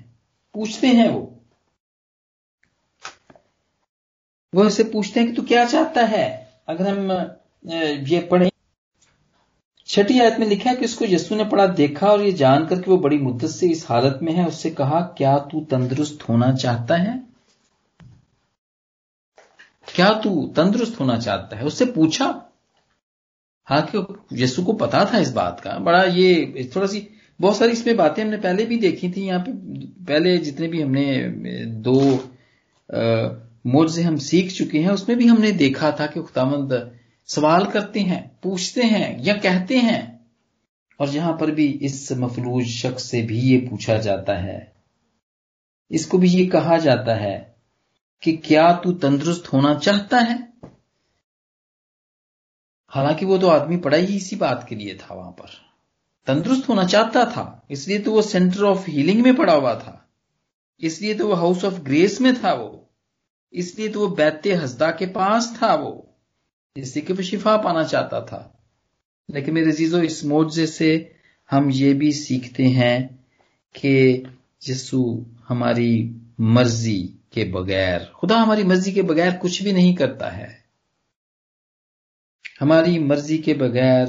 پوچھتے 0.51 0.87
ہیں 0.87 1.09
وہ۔ 1.09 1.25
وہ 4.53 4.63
اسے 4.63 4.83
پوچھتے 4.83 5.19
ہیں 5.19 5.27
کہ 5.27 5.33
تو 5.33 5.41
کیا 5.41 5.65
چاہتا 5.71 6.11
ہے؟ 6.11 6.45
اگر 6.67 6.87
ہم 6.87 7.11
یہ 8.07 8.21
پڑھیں 8.21 8.50
چھٹی 9.91 10.21
آیت 10.21 10.39
میں 10.39 10.47
لکھا 10.47 10.69
ہے 10.69 10.75
کہ 10.75 10.85
اس 10.85 10.95
کو 10.95 11.05
یسو 11.05 11.35
نے 11.35 11.43
پڑھا، 11.43 11.65
دیکھا 11.77 12.07
اور 12.07 12.19
یہ 12.19 12.31
جان 12.31 12.67
کر 12.67 12.81
کہ 12.81 12.91
وہ 12.91 12.97
بڑی 12.97 13.17
مدت 13.17 13.49
سے 13.49 13.71
اس 13.71 13.85
حالت 13.89 14.21
میں 14.23 14.33
ہے، 14.33 14.45
اس 14.47 14.55
سے 14.55 14.69
کہا، 14.69 15.07
کیا 15.07 15.37
تو 15.37 15.63
تندرست 15.63 16.29
ہونا 16.29 16.55
چاہتا 16.55 16.99
ہے؟ 17.03 17.13
کیا 19.95 20.09
تو 20.23 20.49
تندرست 20.53 20.99
ہونا 20.99 21.19
چاہتا 21.19 21.59
ہے؟ 21.59 21.65
اس 21.65 21.73
سے 21.73 21.85
پوچھا۔ 21.85 22.39
ہاں 23.71 23.81
کہ 23.91 23.97
یسو 24.31 24.63
کو 24.63 24.73
پتا 24.73 25.03
تھا 25.03 25.17
اس 25.17 25.31
بات 25.31 25.63
کا۔ 25.63 25.77
بڑا 25.77 26.03
یہ، 26.13 26.45
تھوڑا 26.71 26.87
سی، 26.87 27.07
بہت 27.41 27.55
ساری 27.55 27.71
اس 27.71 27.85
میں 27.85 27.93
باتیں 27.93 28.23
ہم 28.23 28.29
نے 28.29 28.37
پہلے 28.37 28.65
بھی 28.65 28.79
دیکھی 28.79 29.11
تھی 29.11 29.25
یہاں 29.25 29.39
پہ 29.39 29.51
پہلے 30.07 30.37
جتنے 30.37 30.67
بھی 30.67 30.83
ہم 30.83 30.91
نے، 30.91 31.27
دو 31.65 32.17
موجے 33.65 34.01
ہم 34.01 34.17
سیکھ 34.17 34.53
چکے 34.53 34.79
ہیں، 34.79 34.89
اس 34.89 35.07
میں 35.07 35.15
بھی 35.15 35.29
ہم 35.29 35.37
نے 35.39 35.51
دیکھا 35.51 35.89
تھا 35.89 36.05
کہ 36.05 36.21
خداوند 36.21 36.71
سوال 37.25 37.65
کرتے 37.71 37.99
ہیں، 37.99 38.27
پوچھتے 38.41 38.81
ہیں 38.81 39.17
یا 39.19 39.37
کہتے 39.37 39.79
ہیں۔ 39.79 40.17
اور 40.97 41.07
یہاں 41.11 41.33
پر 41.33 41.47
بھی 41.47 41.77
اس 41.81 42.11
مفلوج 42.11 42.65
شخص 42.65 43.03
سے 43.03 43.21
بھی 43.21 43.39
یہ 43.39 43.69
پوچھا 43.69 43.97
جاتا 43.97 44.43
ہے۔ 44.43 44.65
اس 45.89 46.05
کو 46.05 46.17
بھی 46.17 46.29
یہ 46.31 46.49
کہا 46.49 46.77
جاتا 46.77 47.19
ہے 47.19 47.51
کہ 48.19 48.37
کیا 48.37 48.71
تو 48.83 48.93
تندرست 48.93 49.53
ہونا 49.53 49.75
چاہتا 49.75 50.17
ہے؟ 50.29 50.67
حالانکہ 52.95 53.25
وہ 53.25 53.37
تو 53.37 53.49
آدمی 53.49 53.77
پڑا 53.77 53.97
ہی 53.97 54.17
اسی 54.17 54.35
بات 54.35 54.67
کے 54.67 54.75
لیے 54.75 54.93
تھا 54.93 55.15
وہاں 55.15 55.31
پر۔ 55.31 55.47
تندرست 56.25 56.69
ہونا 56.69 56.83
چاہتا 56.83 57.23
تھا، 57.23 57.59
اس 57.69 57.87
لیے 57.87 57.99
تو 57.99 58.13
وہ 58.13 58.21
سینٹر 58.21 58.69
آف 58.69 58.89
ہیلنگ 58.89 59.21
میں 59.21 59.33
پڑا 59.33 59.55
ہوا 59.55 59.73
تھا۔ 59.73 59.97
اس 60.77 61.01
لیے 61.01 61.13
تو 61.13 61.27
وہ 61.27 61.37
ہاؤس 61.37 61.65
آف 61.65 61.73
گریس 61.87 62.21
میں 62.21 62.31
تھا 62.41 62.53
وہ۔ 62.53 62.85
اس 63.51 63.75
لیے 63.75 63.87
تو 63.87 64.01
وہ 64.01 64.15
بیت 64.15 64.47
ہزدہ 64.63 64.91
کے 64.99 65.05
پاس 65.05 65.53
تھا 65.57 65.75
وہ۔ 65.75 66.10
اس 66.75 66.95
لیے 66.95 67.05
کہ 67.05 67.13
وہ 67.13 67.21
شفا 67.21 67.57
پانا 67.57 67.83
چاہتا 67.83 68.19
تھا۔ 68.19 68.49
لیکن 69.29 69.53
میرے 69.53 69.69
عزیزو، 69.69 69.97
اس 69.97 70.23
معجزے 70.23 70.65
سے 70.65 71.13
ہم 71.51 71.69
یہ 71.73 71.93
بھی 71.93 72.11
سیکھتے 72.11 72.67
ہیں 72.67 73.07
کہ 73.73 74.23
یسو 74.67 75.19
ہماری 75.49 76.13
مرضی 76.37 77.07
کے 77.29 77.45
بغیر، 77.45 77.99
خدا 78.13 78.43
ہماری 78.43 78.63
مرضی 78.63 78.91
کے 78.91 79.01
بغیر 79.01 79.31
کچھ 79.41 79.63
بھی 79.63 79.71
نہیں 79.71 79.95
کرتا 79.95 80.37
ہے۔ 80.37 80.57
ہماری 82.61 82.99
مرضی 82.99 83.37
کے 83.37 83.53
بغیر 83.53 84.07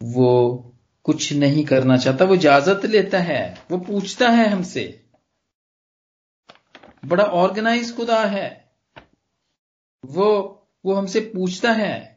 وہ 0.00 0.62
کچھ 1.02 1.32
نہیں 1.32 1.62
کرنا 1.62 1.96
چاہتا، 1.96 2.24
وہ 2.24 2.34
اجازت 2.34 2.84
لیتا 2.84 3.28
ہے، 3.28 3.54
وہ 3.70 3.78
پوچھتا 3.78 4.36
ہے 4.36 4.48
ہم 4.48 4.62
سے۔ 4.62 4.92
بڑا 7.08 7.24
آرگنائز 7.32 7.94
خدا 7.96 8.32
ہے۔ 8.32 8.54
وہ 10.04 10.57
وہ 10.88 10.98
ہم 10.98 11.06
سے 11.06 11.20
پوچھتا 11.20 11.76
ہے 11.76 12.14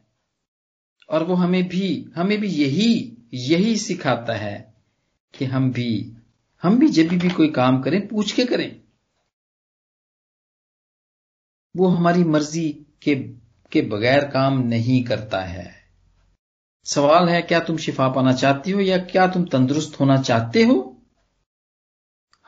اور 1.07 1.21
وہ 1.21 1.39
ہمیں 1.39 1.61
بھی 1.61 2.05
ہمیں 2.17 2.37
بھی 2.37 2.49
یہی 2.61 3.15
یہی 3.31 3.75
سکھاتا 3.75 4.39
ہے 4.39 4.71
کہ 5.31 5.45
ہم 5.45 5.69
بھی 5.69 6.13
ہم 6.63 6.75
بھی 6.75 6.87
جب 6.87 7.03
بھی 7.19 7.29
کوئی 7.29 7.49
کام 7.49 7.81
کریں، 7.81 7.99
پوچھ 7.99 8.35
کے 8.35 8.45
کریں۔ 8.45 8.69
وہ 11.75 11.97
ہماری 11.97 12.23
مرضی 12.23 12.83
کے 12.99 13.33
کے 13.69 13.81
بغیر 13.81 14.29
کام 14.29 14.61
نہیں 14.61 15.07
کرتا 15.07 15.53
ہے۔ 15.53 15.71
سوال 16.83 17.29
ہے، 17.29 17.41
کیا 17.41 17.59
تم 17.59 17.77
شفا 17.77 18.09
پانا 18.09 18.33
چاہتی 18.33 18.73
ہو 18.73 18.81
یا 18.81 18.97
کیا 18.97 19.27
تم 19.27 19.45
تندرست 19.45 19.99
ہونا 19.99 20.21
چاہتے 20.21 20.63
ہو؟ 20.63 20.91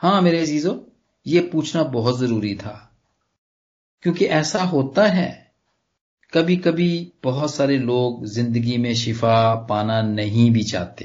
ہاں 0.02 0.22
میرے 0.22 0.42
عزیزو، 0.42 0.70
یہ 1.24 1.40
پوچھنا 1.52 1.82
بہت 1.82 2.18
ضروری 2.18 2.56
تھا۔ 2.56 2.86
کیونکہ 4.02 4.28
ایسا 4.28 4.70
ہوتا 4.70 5.16
ہے۔ 5.16 5.43
کبھی 6.34 6.56
کبھی 6.56 7.10
بہت 7.24 7.50
سارے 7.50 7.76
لوگ 7.76 8.24
زندگی 8.24 8.78
میں 8.78 8.94
شفا 8.94 9.54
پانا 9.68 10.02
نہیں 10.02 10.50
بھی 10.50 10.62
چاہتے۔ 10.62 11.04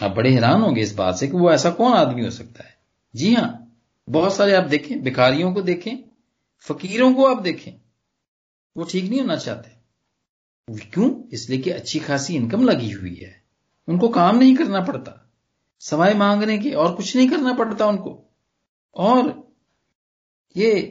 آپ 0.00 0.14
بڑے 0.14 0.34
حیران 0.34 0.62
ہوں 0.62 0.76
گے 0.76 0.80
اس 0.80 0.94
بات 0.94 1.18
سے 1.18 1.26
کہ 1.26 1.36
وہ 1.36 1.50
ایسا 1.50 1.70
کون 1.70 1.92
آدمی 1.92 2.24
ہو 2.24 2.30
سکتا 2.30 2.64
ہے؟ 2.64 2.68
جی 3.14 3.36
ہاں 3.36 3.52
بہت 4.10 4.32
سارے 4.32 4.54
آپ 4.54 4.70
دیکھیں 4.70 4.96
بیکاریوں 4.96 5.54
کو 5.54 5.60
دیکھیں، 5.60 5.94
فقیروں 6.62 7.14
کو 7.14 7.36
آپ 7.36 7.44
دیکھیں، 7.44 7.72
وہ 8.76 8.84
ٹھیک 8.88 9.04
نہیں 9.04 9.20
ہونا 9.20 9.36
چاہتے۔ 9.36 9.70
کیوں؟ 10.76 11.22
اس 11.30 11.50
لیے 11.50 11.62
کہ 11.62 11.74
اچھی 11.74 12.00
خاصی 12.00 12.36
انکم 12.36 12.62
لگی 12.62 12.94
ہوئی 12.94 13.24
ہے۔ 13.24 13.32
ان 13.86 13.98
کو 13.98 14.08
کام 14.08 14.38
نہیں 14.38 14.56
کرنا 14.56 14.80
پڑتا۔ 14.80 15.12
سوائے 15.80 16.14
مانگنے 16.14 16.58
کے 16.58 16.74
اور 16.74 16.96
کچھ 16.96 17.16
نہیں 17.16 17.28
کرنا 17.28 17.52
پڑتا 17.58 17.84
ان 17.84 17.96
کو۔ 17.96 18.22
اور 18.92 19.24
یہ 20.54 20.82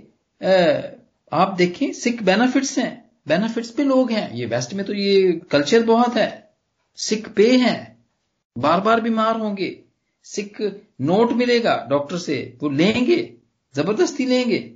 آپ 1.31 1.57
دیکھیں، 1.57 1.93
سکھ 1.93 2.23
بینیفٹس 2.23 2.77
ہیں۔ 2.77 3.04
بینیفٹس 3.25 3.75
پہ 3.75 3.81
لوگ 3.81 4.11
ہیں۔ 4.11 4.27
یہ 4.31 4.47
ویسٹ 4.49 4.73
میں 4.73 4.83
تو 4.83 4.93
یہ 4.93 5.39
کلچر 5.49 5.81
بہت 5.85 6.15
ہے۔ 6.15 6.39
سکھ 6.97 7.29
پے 7.35 7.57
ہیں 7.57 7.85
بار 8.61 8.79
بار 8.79 8.97
بیمار 8.97 9.35
ہوں 9.35 9.57
گے۔ 9.57 9.75
سکھ 10.23 10.61
نوٹ 10.99 11.31
ملے 11.31 11.63
گا 11.63 11.85
ڈاکٹر 11.89 12.17
سے۔ 12.17 12.51
وہ 12.61 12.69
لیں 12.69 13.05
گے۔ 13.05 13.35
زبردستی 13.75 14.25
لیں 14.25 14.43
گے۔ 14.45 14.75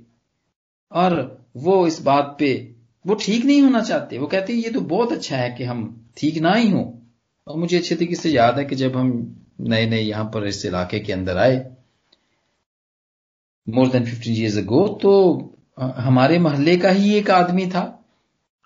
اور 0.88 1.36
وہ 1.54 1.86
اس 1.86 2.00
بات 2.00 2.38
پہ 2.38 2.72
وہ 3.04 3.14
ٹھیک 3.22 3.46
نہیں 3.46 3.60
ہونا 3.60 3.80
چاہتے۔ 3.84 4.18
وہ 4.18 4.26
کہتے 4.26 4.52
ہیں، 4.52 4.60
یہ 4.60 4.72
تو 4.74 4.80
بہت 4.80 5.12
اچھا 5.12 5.38
ہے 5.38 5.54
کہ 5.58 5.64
ہم 5.64 5.94
ٹھیک 6.14 6.38
نہ 6.38 6.48
ہی 6.56 6.72
ہوں۔ 6.72 6.92
اور 7.44 7.58
مجھے 7.58 7.78
اچھے 7.78 7.96
طریقے 7.96 8.14
سے 8.14 8.30
یاد 8.30 8.52
ہے 8.52 8.64
کہ 8.64 8.76
جب 8.76 9.00
ہم 9.00 9.32
نئے 9.58 9.84
نئے 9.84 10.02
یہاں 10.02 10.24
پر 10.24 10.42
اس 10.42 10.66
علاقے 10.66 11.00
کے 11.00 11.12
اندر 11.12 11.36
آئے 11.36 11.68
مور 13.66 13.86
دین 13.86 14.04
ففٹین 14.04 14.34
ایئرز 14.34 14.58
اگو 14.58 14.98
تو 14.98 15.38
ہمارے 15.78 16.38
محلے 16.38 16.76
کا 16.76 16.94
ہی 16.94 17.10
ایک 17.10 17.30
آدمی 17.30 17.66
تھا۔ 17.66 17.99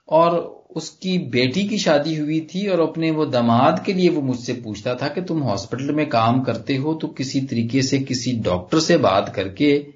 اور 0.06 0.54
اس 0.68 0.90
کی 0.90 1.18
بیٹی 1.18 1.68
کی 1.68 1.76
شادی 1.76 2.20
ہوئی 2.20 2.40
تھی 2.40 2.66
اور 2.66 2.78
اپنے 2.78 3.10
وہ 3.10 3.24
دماد 3.24 3.72
کے 3.84 3.92
لیے 3.92 4.10
وہ 4.10 4.22
مجھ 4.22 4.40
سے 4.40 4.52
پوچھتا 4.52 4.94
تھا 4.94 5.08
کہ 5.08 5.24
تم 5.24 5.42
ہاسپٹل 5.42 5.94
میں 5.94 6.04
کام 6.04 6.44
کرتے 6.44 6.78
ہو 6.78 6.98
تو 6.98 7.08
کسی 7.08 7.40
طریقے 7.40 7.82
سے 7.82 7.98
کسی 7.98 8.32
ڈاکٹر 8.44 8.80
سے 8.80 8.96
بات 8.98 9.34
کر 9.34 9.48
کے 9.48 9.90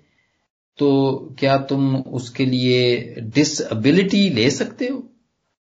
تو 0.79 1.19
کیا 1.29 1.57
تم 1.57 1.97
اس 2.07 2.31
کے 2.31 2.45
لیے 2.45 3.05
ڈس 3.35 3.63
ابلٹی 3.71 4.29
لے 4.29 4.51
سکتے 4.51 4.89
ہو؟ 4.91 5.01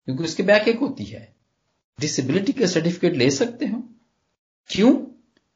کیونکہ 0.06 0.24
اس 0.24 0.36
کے 0.36 0.44
بیک 0.44 0.62
ایک 0.66 0.76
ہوتی 0.82 1.14
ہے۔ 1.14 1.26
ڈس 2.00 2.20
ابلٹی 2.20 2.52
کا 2.52 2.68
سرٹیفکیٹ 2.68 3.14
لے 3.14 3.30
سکتے 3.30 3.66
ہو؟ 3.66 3.78
کیوں؟ 4.70 5.06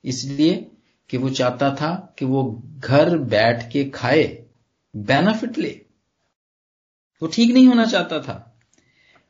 اس 0.03 0.25
لیے 0.25 0.63
کہ 1.07 1.17
وہ 1.17 1.29
چاہتا 1.29 1.69
تھا 1.69 2.07
کہ 2.15 2.25
وہ 2.25 2.61
گھر 2.83 3.17
بیٹھ 3.17 3.71
کے 3.71 3.89
کھائے 3.89 4.45
بینیفٹ 4.93 5.59
لے۔ 5.59 5.73
وہ 7.21 7.27
ٹھیک 7.27 7.51
نہیں 7.51 7.67
ہونا 7.67 7.85
چاہتا 7.85 8.17
تھا۔ 8.17 8.43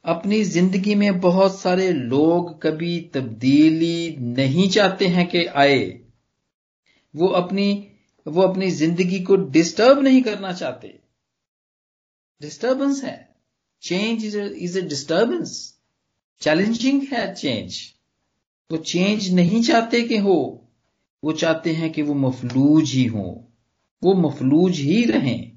اپنی 0.07 0.43
زندگی 0.43 0.95
میں 0.95 1.11
بہت 1.11 1.51
سارے 1.51 1.91
لوگ 1.91 2.59
کبھی 2.59 3.09
تبدیلی 3.11 4.15
نہیں 4.19 4.71
چاہتے 4.71 5.07
ہیں 5.07 5.25
کہ 5.25 5.47
آئے۔ 5.53 5.97
وہ 7.13 7.35
اپنی 7.35 7.83
وہ 8.25 8.43
اپنی 8.43 8.69
زندگی 8.69 9.23
کو 9.23 9.35
ڈسٹرب 9.35 9.99
نہیں 10.01 10.21
کرنا 10.21 10.53
چاہتے۔ 10.53 10.87
ڈسٹربنس 12.39 13.03
ہے۔ 13.03 13.17
Change 13.79 14.37
is 14.61 14.77
a 14.77 14.81
disturbance 14.81 15.73
challenging 16.39 16.99
ہے 17.11 17.33
چینج 17.35 17.75
وہ 18.69 18.77
چینج 18.77 19.29
نہیں 19.29 19.63
چاہتے 19.63 20.01
کہ 20.01 20.19
ہو۔ 20.19 20.57
وہ 21.23 21.31
چاہتے 21.31 21.75
ہیں 21.75 21.89
کہ 21.89 22.03
وہ 22.03 22.13
مفلوج 22.13 22.91
ہی 22.93 23.09
ہوں۔ 23.09 23.35
وہ 24.01 24.13
مفلوج 24.13 24.79
ہی 24.79 25.07
رہیں۔ 25.07 25.51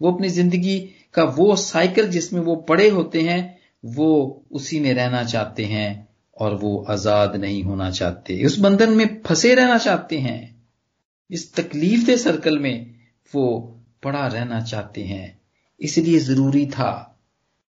وہ 0.00 0.14
اپنی 0.14 0.28
زندگی 0.28 0.86
کا 1.10 1.24
وہ 1.36 1.56
سائیکل 1.56 2.10
جس 2.10 2.32
میں 2.32 2.42
وہ 2.42 2.54
پڑے 2.54 2.90
ہوتے 2.90 3.20
ہیں۔ 3.20 3.61
وہ 3.82 4.40
اسی 4.50 4.80
میں 4.80 4.94
رہنا 4.94 5.24
چاہتے 5.24 5.66
ہیں 5.66 6.02
اور 6.30 6.58
وہ 6.62 6.84
آزاد 6.88 7.28
نہیں 7.34 7.62
ہونا 7.62 7.90
چاہتے۔ 7.90 8.44
اس 8.44 8.58
بندھن 8.58 8.92
میں 8.92 9.04
پھنسے 9.04 9.56
رہنا 9.56 9.78
چاہتے 9.78 10.20
ہیں۔ 10.20 10.46
اس 11.28 11.50
تکلیف 11.50 12.06
دے 12.06 12.16
سرکل 12.16 12.58
میں 12.58 12.84
وہ 13.34 13.74
پڑا 14.02 14.28
رہنا 14.30 14.60
چاہتے 14.60 15.04
ہیں۔ 15.04 15.28
اس 15.78 15.98
لیے 15.98 16.18
ضروری 16.18 16.66
تھا 16.66 17.04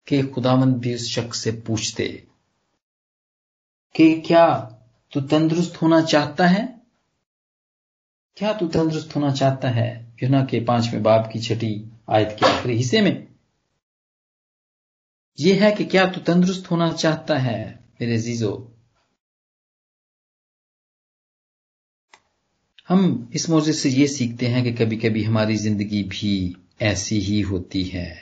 کہ 0.06 0.22
خدا 0.36 0.54
مند 0.54 0.74
بھی 0.74 0.94
اس 0.94 1.06
شخص 1.06 1.38
سے 1.42 1.50
پوچھتے 1.50 2.16
کہ 3.94 4.20
کیا 4.26 4.68
تو 5.12 5.20
تندرست 5.20 5.82
ہونا 5.82 6.02
چاہتا 6.02 6.50
ہے؟ 6.50 6.66
کیا 8.34 8.52
تو 8.52 8.68
تندرست 8.68 9.16
ہونا 9.16 9.34
چاہتا 9.34 9.76
ہے؟ 9.76 10.10
یونا 10.22 10.44
کے 10.44 10.60
پانچویں 10.60 11.02
باپ 11.02 11.32
کی 11.32 11.38
چھٹی 11.38 11.84
آیت 12.06 12.38
کے 12.38 12.46
آخری 12.46 12.80
حصے 12.80 13.00
میں 13.00 13.14
یہ 15.38 15.60
ہے 15.60 15.74
کہ 15.78 15.84
کیا 15.84 16.04
تو 16.14 16.20
تندرست 16.20 16.70
ہونا 16.70 16.92
چاہتا 16.92 17.44
ہے 17.44 17.76
میرے 18.00 18.14
عزیزو؟ 18.14 18.68
ہم 22.90 23.26
اس 23.32 23.48
موضوع 23.48 23.72
سے 23.72 23.88
یہ 23.88 24.06
سیکھتے 24.06 24.48
ہیں 24.48 24.64
کہ 24.64 24.84
کبھی 24.84 24.98
کبھی 24.98 25.26
ہماری 25.26 25.56
زندگی 25.56 26.08
بھی 26.10 26.52
ایسی 26.78 27.20
ہی 27.20 27.44
ہوتی 27.44 27.94
ہے۔ 27.94 28.14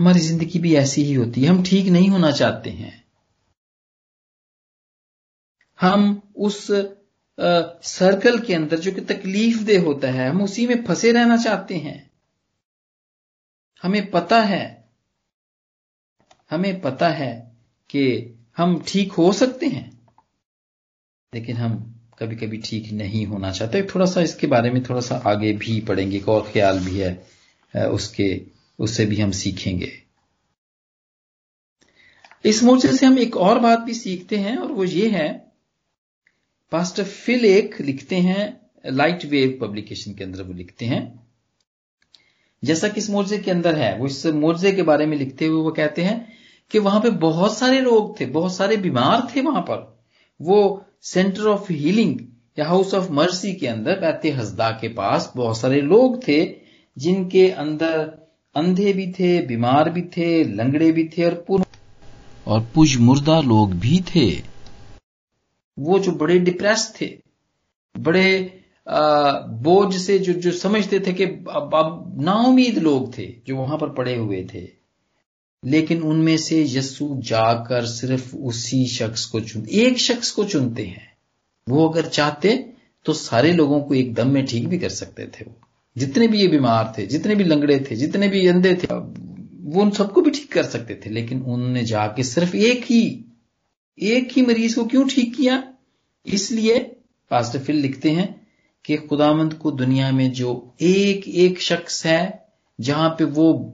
ہماری 0.00 0.18
زندگی 0.18 0.58
بھی 0.58 0.76
ایسی 0.76 1.04
ہی 1.04 1.16
ہوتی 1.16 1.44
ہے۔ 1.44 1.48
ہم 1.48 1.62
ٹھیک 1.66 1.88
نہیں 1.88 2.08
ہونا 2.08 2.32
چاہتے 2.32 2.70
ہیں۔ 2.72 2.90
ہم 5.82 6.20
اس 6.34 6.70
سرکل 7.82 8.46
کے 8.46 8.56
اندر 8.56 8.80
جو 8.80 8.90
کہ 8.90 9.04
تکلیف 9.08 9.66
دہ 9.68 9.78
ہوتا 9.78 10.12
ہے، 10.12 10.28
ہم 10.28 10.42
اسی 10.42 10.66
میں 10.66 10.76
پھنسے 10.86 11.12
رہنا 11.12 11.36
چاہتے 11.36 11.78
ہیں۔ 11.78 12.04
ہمیں 13.84 14.00
پتا 14.00 14.48
ہے 14.48 14.79
ہمیں 16.52 16.72
پتا 16.82 17.18
ہے 17.18 17.48
کہ 17.88 18.32
ہم 18.58 18.78
ٹھیک 18.86 19.08
ہو 19.18 19.32
سکتے 19.32 19.66
ہیں۔ 19.66 19.90
لیکن 21.32 21.56
ہم 21.56 21.76
کبھی 22.16 22.36
کبھی 22.36 22.60
ٹھیک 22.64 22.92
نہیں 22.92 23.26
ہونا 23.26 23.52
چاہتے۔ 23.52 23.82
تھوڑا 23.82 24.06
سا 24.06 24.20
اس 24.20 24.34
کے 24.34 24.46
بارے 24.46 24.70
میں 24.70 24.80
تھوڑا 24.80 25.00
سا 25.00 25.18
آگے 25.24 25.56
بھی 25.58 25.80
پڑھیں 25.80 26.10
گے۔ 26.10 26.16
ایک 26.16 26.28
اور 26.28 26.42
خیال 26.52 26.78
بھی 26.78 27.02
ہے 27.02 27.14
اس 27.84 28.10
کے، 28.10 28.38
اس 28.78 28.90
سے 28.90 29.06
بھی 29.06 29.22
ہم 29.22 29.30
سیکھیں 29.30 29.80
گے۔ 29.80 29.90
اس 32.44 32.62
موجے 32.62 32.92
سے 32.92 33.06
ہم 33.06 33.16
ایک 33.16 33.36
اور 33.36 33.56
بات 33.56 33.78
بھی 33.84 33.92
سیکھتے 33.92 34.38
ہیں 34.38 34.56
اور 34.56 34.70
وہ 34.70 34.88
یہ 34.88 35.10
ہے 35.10 35.38
پاسٹر 36.70 37.02
فل 37.04 37.44
ایک 37.44 37.80
لکھتے 37.80 38.20
ہیں 38.20 38.50
لائٹ 38.84 39.24
ویو 39.24 39.58
پبلیکیشن 39.58 40.12
کے 40.12 40.24
اندر 40.24 40.40
وہ 40.40 40.52
لکھتے 40.52 40.86
ہیں۔ 40.86 41.29
جیسا 42.62 42.88
کہ 42.88 42.98
اس 42.98 43.10
مورزے 43.10 43.36
کے 43.36 43.50
اندر 43.50 43.76
ہے، 43.76 43.96
وہ 43.98 44.04
اس 44.04 44.24
مورزے 44.24 44.72
کے 44.72 44.82
بارے 44.82 45.06
میں 45.06 45.18
لکھتے 45.18 45.46
ہوئے 45.46 45.62
وہ 45.62 45.70
کہتے 45.70 46.04
ہیں 46.04 46.18
کہ 46.68 46.78
وہاں 46.78 47.00
پہ 47.00 47.10
بہت 47.10 47.50
سارے 47.50 47.80
لوگ 47.80 48.14
تھے، 48.14 48.26
بہت 48.26 48.52
سارے 48.52 48.76
بیمار 48.76 49.20
تھے 49.32 49.40
وہاں 49.40 49.62
پر۔ 49.62 49.80
وہ 50.40 50.76
سینٹر 51.02 51.46
آف 51.46 51.70
ہیلنگ 51.70 52.18
یا 52.56 52.66
ہاؤس 52.66 52.94
آف 52.94 53.10
مرسی 53.10 53.54
کے 53.54 53.68
اندر 53.68 54.00
بیت 54.00 54.38
ہزدا 54.40 54.70
کے 54.70 54.88
پاس 54.88 55.36
بہت 55.36 55.56
سارے 55.56 55.80
لوگ 55.80 56.20
تھے، 56.20 56.54
جن 56.96 57.28
کے 57.28 57.52
اندر 57.52 58.08
اندھے 58.54 58.92
بھی 58.92 59.12
تھے، 59.12 59.46
بیمار 59.48 59.86
بھی 59.86 60.02
تھے، 60.02 60.44
لنگڑے 60.44 60.92
بھی 60.92 61.08
تھے 61.08 61.24
اور 61.24 61.32
پور 61.32 61.60
اور 62.44 62.60
پج 62.72 62.96
مردہ 62.98 63.40
لوگ 63.44 63.68
بھی 63.68 64.00
تھے۔ 64.06 64.40
وہ 65.76 65.98
جو 65.98 66.12
بڑے 66.12 66.38
ڈپریس 66.38 66.92
تھے، 66.92 67.16
بڑے 67.94 68.48
بوجھ 69.46 69.96
سے 69.96 70.18
جو 70.18 70.32
جو 70.32 70.52
سمجھتے 70.52 70.98
تھے 70.98 71.12
کہ 71.12 71.26
اب 71.46 71.76
اب 71.76 72.20
نا 72.22 72.32
امید 72.32 72.78
لوگ 72.78 73.10
تھے 73.10 73.32
جو 73.44 73.56
وہاں 73.56 73.76
پر 73.76 73.88
پڑے 73.88 74.16
ہوئے 74.16 74.44
تھے۔ 74.44 74.66
لیکن 75.62 76.00
ان 76.02 76.24
میں 76.24 76.36
سے 76.36 76.62
یسو 76.62 77.20
جا 77.20 77.54
کر 77.54 77.86
صرف 77.86 78.20
اسی 78.32 78.86
شخص 78.86 79.26
کو 79.26 79.40
چن 79.40 79.60
ایک 79.68 79.98
شخص 79.98 80.32
کو 80.32 80.44
چنتے 80.44 80.86
ہیں۔ 80.86 81.10
وہ 81.66 81.92
اگر 81.92 82.08
چاہتے 82.08 82.56
تو 83.04 83.12
سارے 83.12 83.52
لوگوں 83.52 83.80
کو 83.80 83.94
ایک 83.94 84.16
دم 84.16 84.32
میں 84.32 84.42
ٹھیک 84.42 84.68
بھی 84.68 84.78
کر 84.78 84.88
سکتے 84.88 85.26
تھے۔ 85.26 85.44
وہ 85.48 85.54
جتنے 85.98 86.26
بھی 86.26 86.40
یہ 86.40 86.48
بیمار 86.48 86.84
تھے، 86.94 87.06
جتنے 87.06 87.34
بھی 87.34 87.44
لنگڑے 87.44 87.78
تھے، 87.78 87.96
جتنے 87.96 88.28
بھی 88.28 88.48
اندھے 88.48 88.74
تھے، 88.74 88.94
وہ 89.64 89.82
ان 89.82 89.90
سب 89.90 90.14
کو 90.14 90.20
بھی 90.20 90.30
ٹھیک 90.30 90.50
کر 90.50 90.62
سکتے 90.62 90.94
تھے۔ 90.94 91.10
لیکن 91.10 91.42
انہوں 91.46 91.68
نے 91.68 91.82
جا 91.82 92.06
کے 92.06 92.22
صرف 92.22 92.48
ایک 92.52 92.92
ہی 92.92 93.22
ایک 93.96 94.38
ہی 94.38 94.42
مریض 94.42 94.74
کو 94.74 94.84
کیوں 94.84 95.04
ٹھیک 95.14 95.36
کیا؟ 95.36 95.60
اس 96.24 96.52
لیے 96.52 96.78
پاسٹر 97.28 97.58
فل 97.66 97.76
لکھتے 97.76 98.10
ہیں 98.10 98.26
کہ 98.82 98.96
خدامند 99.10 99.52
کو 99.58 99.70
دنیا 99.70 100.10
میں 100.10 100.28
جو 100.28 100.70
ایک 100.78 101.28
ایک 101.28 101.60
شخص 101.60 102.06
ہے، 102.06 102.30
جہاں 102.82 103.10
پہ 103.10 103.24
وہ 103.34 103.72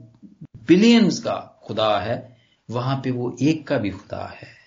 بلینز 0.69 1.19
کا 1.19 1.39
خدا 1.67 2.05
ہے، 2.05 2.27
وہاں 2.69 3.01
پہ 3.01 3.11
وہ 3.11 3.31
ایک 3.39 3.67
کا 3.67 3.77
بھی 3.77 3.91
خدا 3.91 4.25
ہے۔ 4.25 4.57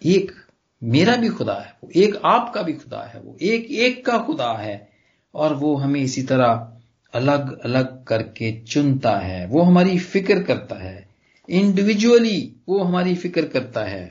ایک 0.00 0.32
میرا 0.80 1.16
بھی 1.16 1.28
خدا 1.28 1.60
ہے، 1.60 1.70
وہ 1.82 1.88
ایک 1.94 2.14
آپ 2.22 2.52
کا 2.52 2.62
بھی 2.62 2.72
خدا 2.72 3.06
ہے، 3.14 3.18
وہ 3.18 3.32
ایک 3.40 3.66
ایک 3.68 4.04
کا 4.04 4.24
خدا 4.26 4.64
ہے۔ 4.64 4.78
اور 5.32 5.50
وہ 5.50 5.82
ہمیں 5.82 6.00
اسی 6.00 6.22
طرح 6.22 6.56
الگ 7.12 7.56
الگ 7.62 8.02
کر 8.04 8.22
کے 8.22 8.60
چنتا 8.68 9.28
ہے، 9.28 9.46
وہ 9.50 9.66
ہماری 9.66 9.98
فکر 9.98 10.42
کرتا 10.42 10.82
ہے۔ 10.82 11.04
انڈیویجلی 11.48 12.54
وہ 12.66 12.88
ہماری 12.88 13.14
فکر 13.14 13.46
کرتا 13.46 13.90
ہے۔ 13.90 14.08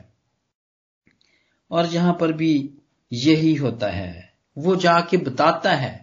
اور 1.68 1.84
جہاں 1.84 2.14
پر 2.14 2.30
بھی 2.30 2.68
یہی 3.12 3.58
ہوتا 3.60 3.98
ہے۔ 3.98 4.33
وہ 4.56 4.76
جا 4.76 5.00
کے 5.00 5.18
بتاتا 5.18 5.82
ہے۔ 5.82 5.98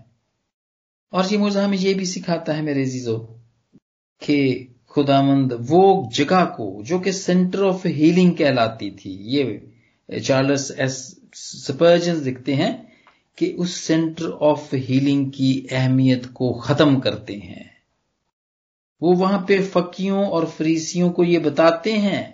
اور 1.11 1.25
یہ 1.31 1.39
موزہ 1.39 1.59
ہمیں 1.59 1.79
یہ 1.81 1.95
بھی 1.95 2.05
سکھاتا 2.05 2.57
ہے 2.57 2.63
میرے 2.63 2.83
عزیزو 2.83 3.17
کہ 4.19 4.67
خدا 4.89 5.21
مند 5.23 5.53
وہ 5.69 6.11
جگہ 6.11 6.45
کو 6.57 6.83
جو 6.83 6.99
کہ 6.99 7.13
سینٹر 7.13 7.67
آف 7.67 7.87
ہیلنگ 7.87 8.31
کہلاتی 8.31 8.91
تھی، 8.91 9.11
یہ 9.19 9.59
چارلس 10.19 10.73
ایس 10.77 11.19
سپرجن 11.35 12.15
لکھتے 12.15 12.55
ہیں 12.55 12.83
کہ 13.37 13.55
اس 13.57 13.71
سینٹر 13.71 14.31
آف 14.41 14.75
ہیلنگ 14.75 15.31
کی 15.31 15.67
اہمیت 15.71 16.27
کو 16.33 16.53
ختم 16.53 17.01
کرتے 17.01 17.37
ہیں۔ 17.37 17.65
وہ 19.01 19.15
وہاں 19.19 19.39
پہ 19.39 19.59
فقیوں 19.73 20.25
اور 20.25 20.45
فریسیوں 20.57 21.11
کو 21.11 21.25
یہ 21.25 21.39
بتاتے 21.39 21.99
ہیں، 21.99 22.33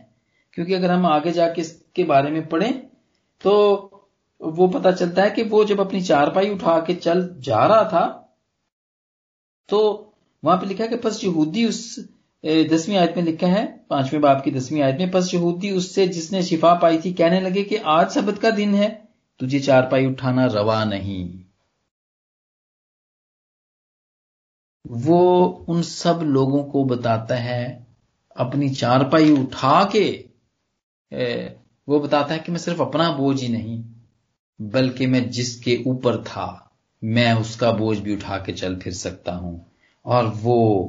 کیونکہ 0.50 0.76
اگر 0.76 0.90
ہم 0.90 1.06
آگے 1.06 1.32
جا 1.32 1.48
کے 1.48 1.60
اس 1.60 1.72
کے 1.72 2.04
بارے 2.04 2.30
میں 2.30 2.40
پڑھیں 2.40 2.72
تو 3.42 3.82
وہ 4.40 4.66
پتا 4.72 4.92
چلتا 4.92 5.22
ہے 5.22 5.30
کہ 5.30 5.42
وہ 5.50 5.62
جب 5.64 5.80
اپنی 5.80 6.00
چارپائی 6.00 6.50
اٹھا 6.50 6.78
کے 6.86 6.94
چل 6.96 7.26
جا 7.42 7.66
رہا 7.68 7.82
تھا، 7.88 8.04
تو 9.68 9.78
وہاں 10.42 10.56
پہ 10.56 10.66
لکھا 10.66 10.86
کہ 10.86 10.96
پس 11.02 11.22
یہودی 11.24 11.64
اس 11.64 11.78
دسویں 12.70 12.96
آیت 12.96 13.16
میں 13.16 13.24
لکھا 13.24 13.48
ہے، 13.48 13.64
پانچویں 13.88 14.20
باپ 14.22 14.42
کی 14.44 14.50
دسویں 14.50 14.82
آیت 14.82 14.98
میں، 14.98 15.06
پس 15.12 15.32
یہودی 15.34 15.70
اس 15.70 15.94
سے 15.94 16.06
جس 16.06 16.30
نے 16.32 16.42
شفا 16.42 16.74
پائی 16.74 16.98
تھی 16.98 17.12
کہنے 17.12 17.40
لگے 17.40 17.62
کہ 17.64 17.78
آج 17.94 18.12
سبت 18.12 18.40
کا 18.42 18.48
دن 18.56 18.74
ہے، 18.74 18.88
تجھے 19.40 19.58
چار 19.60 19.90
پائی 19.90 20.06
اٹھانا 20.06 20.46
روا 20.48 20.82
نہیں۔ 20.84 21.26
وہ 25.04 25.18
ان 25.68 25.82
سب 25.82 26.22
لوگوں 26.24 26.62
کو 26.70 26.84
بتاتا 26.84 27.42
ہے، 27.44 27.64
اپنی 28.36 28.68
چار 28.74 29.00
پائی 29.10 29.34
اٹھا 29.40 29.82
کے 29.92 30.06
وہ 31.88 31.98
بتاتا 31.98 32.34
ہے 32.34 32.38
کہ 32.38 32.52
میں 32.52 32.60
صرف 32.60 32.80
اپنا 32.80 33.10
بوجھ 33.16 33.42
ہی 33.42 33.48
نہیں 33.48 33.82
بلکہ 34.58 35.06
میں 35.06 35.20
جس 35.20 35.56
کے 35.56 35.74
اوپر 35.74 36.16
تھا، 36.24 36.56
میں 37.02 37.32
اس 37.32 37.56
کا 37.56 37.70
بوجھ 37.70 38.00
بھی 38.00 38.12
اٹھا 38.12 38.38
کے 38.38 38.52
چل 38.52 38.78
پھر 38.80 38.90
سکتا 38.90 39.36
ہوں۔ 39.36 39.58
اور 40.02 40.24
وہ 40.42 40.88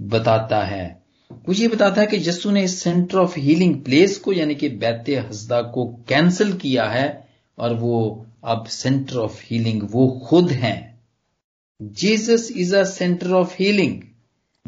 بتاتا 0.00 0.70
ہے، 0.70 0.94
وہ 1.30 1.56
یہ 1.56 1.68
بتاتا 1.68 2.00
ہے 2.00 2.06
کہ 2.06 2.16
یسو 2.16 2.50
نے 2.50 2.64
اس 2.64 2.82
سینٹر 2.82 3.18
آف 3.18 3.38
ہیلنگ 3.38 3.74
پلیس 3.74 4.18
کو 4.18 4.32
یعنی 4.32 4.54
کہ 4.54 4.68
بیت 4.68 5.10
حسدہ 5.30 5.60
کو 5.74 5.96
کینسل 5.96 6.58
کیا 6.58 6.92
ہے، 6.94 7.20
اور 7.54 7.70
وہ 7.80 8.24
اب 8.42 8.68
سینٹر 8.70 9.18
آف 9.18 9.40
ہیلنگ 9.50 9.82
وہ 9.92 10.18
خود 10.18 10.52
ہیں۔ 10.52 10.96
Jesus 11.80 12.52
is 12.56 12.74
a 12.74 12.84
centre 12.84 13.32
of 13.32 13.60
healing, 13.60 14.00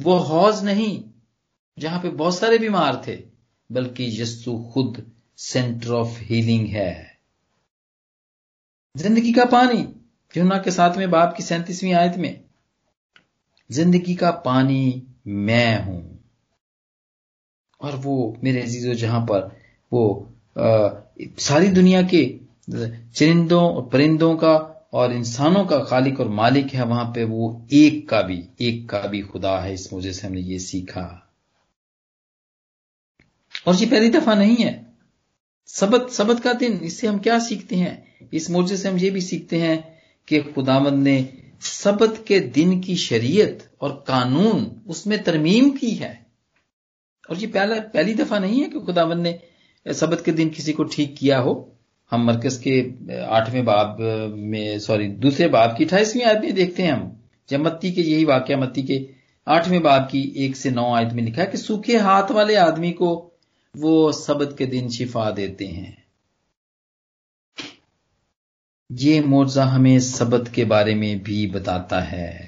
وہ 0.04 0.18
حوض 0.18 0.62
نہیں 0.62 1.08
جہاں 1.80 2.00
پہ 2.00 2.10
بہت 2.10 2.34
سارے 2.34 2.58
بیمار 2.58 2.94
تھے، 2.94 3.16
بلکہ 3.70 4.02
یسو 4.02 4.62
خود 4.62 4.98
سینٹر 5.36 5.92
آف 5.92 6.10
ہیلنگ 6.30 6.66
ہے۔ 6.66 7.09
زندگی 8.94 9.32
کا 9.32 9.44
پانی 9.44 9.86
یونا 10.34 10.58
کے 10.58 10.70
ساتھ 10.70 10.98
میں 10.98 11.06
باپ 11.06 11.36
کی 11.36 11.42
سینتیسویں 11.42 11.94
آیت 11.94 12.16
میں، 12.16 12.32
زندگی 13.70 14.14
کا 14.14 14.30
پانی 14.30 15.00
میں 15.24 15.82
ہوں۔ 15.84 16.02
اور 17.78 17.92
وہ 18.04 18.32
میرے 18.42 18.62
عزیزوں 18.62 18.94
جہاں 18.94 19.26
پر 19.26 19.48
وہ 19.92 20.24
ساری 21.38 21.66
دنیا 21.66 22.02
کے 22.02 22.38
چرندوں 23.14 23.60
اور 23.60 23.82
پرندوں 23.82 24.36
کا 24.36 24.54
اور 24.90 25.10
انسانوں 25.10 25.64
کا 25.64 25.82
خالق 25.82 26.20
اور 26.20 26.26
مالک 26.26 26.74
ہے، 26.74 26.82
وہاں 26.82 27.12
پہ 27.12 27.24
وہ 27.24 27.66
ایک 27.70 28.08
کا 28.08 28.20
بھی، 28.20 28.46
ایک 28.56 28.88
کا 28.88 29.06
بھی 29.06 29.22
خدا 29.22 29.64
ہے، 29.64 29.72
اس 29.72 29.92
موجے 29.92 30.12
سے 30.12 30.26
ہم 30.26 30.32
نے 30.32 30.40
یہ 30.40 30.58
سیکھا۔ 30.58 31.18
اور 33.64 33.74
یہ 33.78 33.90
پہلی 33.90 34.10
دفعہ 34.10 34.34
نہیں 34.34 34.64
ہے۔ 34.64 34.82
سبت 35.66 36.12
سبت 36.12 36.42
کا 36.42 36.52
دن، 36.60 36.76
اس 36.80 37.00
سے 37.00 37.06
ہم 37.08 37.18
کیا 37.18 37.38
سیکھتے 37.38 37.76
ہیں؟ 37.76 38.09
اس 38.30 38.50
موجے 38.50 38.76
سے 38.76 38.88
ہم 38.88 38.96
یہ 39.00 39.10
بھی 39.10 39.20
سیکھتے 39.20 39.58
ہیں 39.58 39.76
کہ 40.26 40.40
خداوند 40.54 41.02
نے 41.02 41.22
سبت 41.60 42.26
کے 42.26 42.40
دن 42.40 42.80
کی 42.80 42.94
شریعت 42.94 43.74
اور 43.78 43.90
قانون 43.90 44.68
اس 44.86 45.06
میں 45.06 45.16
ترمیم 45.16 45.70
کی 45.70 46.00
ہے۔ 46.00 46.14
اور 47.28 47.36
یہ 47.36 47.46
پہلا 47.52 47.74
پہلی 47.92 48.14
دفعہ 48.14 48.38
نہیں 48.38 48.64
ہے 48.64 48.68
کہ 48.68 48.80
خداون 48.80 49.22
نے 49.22 49.36
سبت 49.92 50.24
کے 50.24 50.32
دن 50.32 50.48
کسی 50.56 50.72
کو 50.72 50.82
ٹھیک 50.84 51.16
کیا 51.16 51.40
ہو۔ 51.40 51.64
ہم 52.12 52.26
مرکز 52.26 52.58
کے 52.58 52.88
آٹھویں 53.28 53.62
باب 53.62 54.00
میں 54.36 54.78
سوری، 54.78 55.08
دوسرے 55.08 55.48
باب 55.48 55.76
کی 55.76 55.84
اٹھائیسویں 55.84 56.24
آدمی 56.24 56.50
دیکھتے 56.50 56.82
ہیں 56.82 56.92
ہم۔ 56.92 57.08
جب 57.50 57.60
متی 57.60 57.92
کے 57.92 58.02
یہی 58.02 58.24
واقعہ 58.24 58.56
متی 58.56 58.82
کے 58.82 59.06
آٹھویں 59.46 59.78
باب 59.78 60.10
کی 60.10 60.32
ایک 60.34 60.56
سے 60.56 60.70
نو 60.70 60.94
آیت 60.94 61.12
میں 61.12 61.22
لکھا 61.22 61.42
ہے 61.42 61.46
کہ 61.46 61.56
سوکھے 61.56 61.96
ہاتھ 61.96 62.32
والے 62.32 62.56
آدمی 62.56 62.92
کو 62.92 63.30
وہ 63.74 64.12
سبت 64.12 64.58
کے 64.58 64.66
دن 64.66 64.88
شفا 64.88 65.30
دیتے 65.36 65.66
ہیں۔ 65.66 65.92
یہ 68.90 69.20
معجزہ 69.20 69.60
ہمیں 69.60 69.98
سبت 69.98 70.50
کے 70.52 70.64
بارے 70.64 70.94
میں 70.94 71.14
بھی 71.14 71.46
بتاتا 71.46 72.12
ہے۔ 72.12 72.46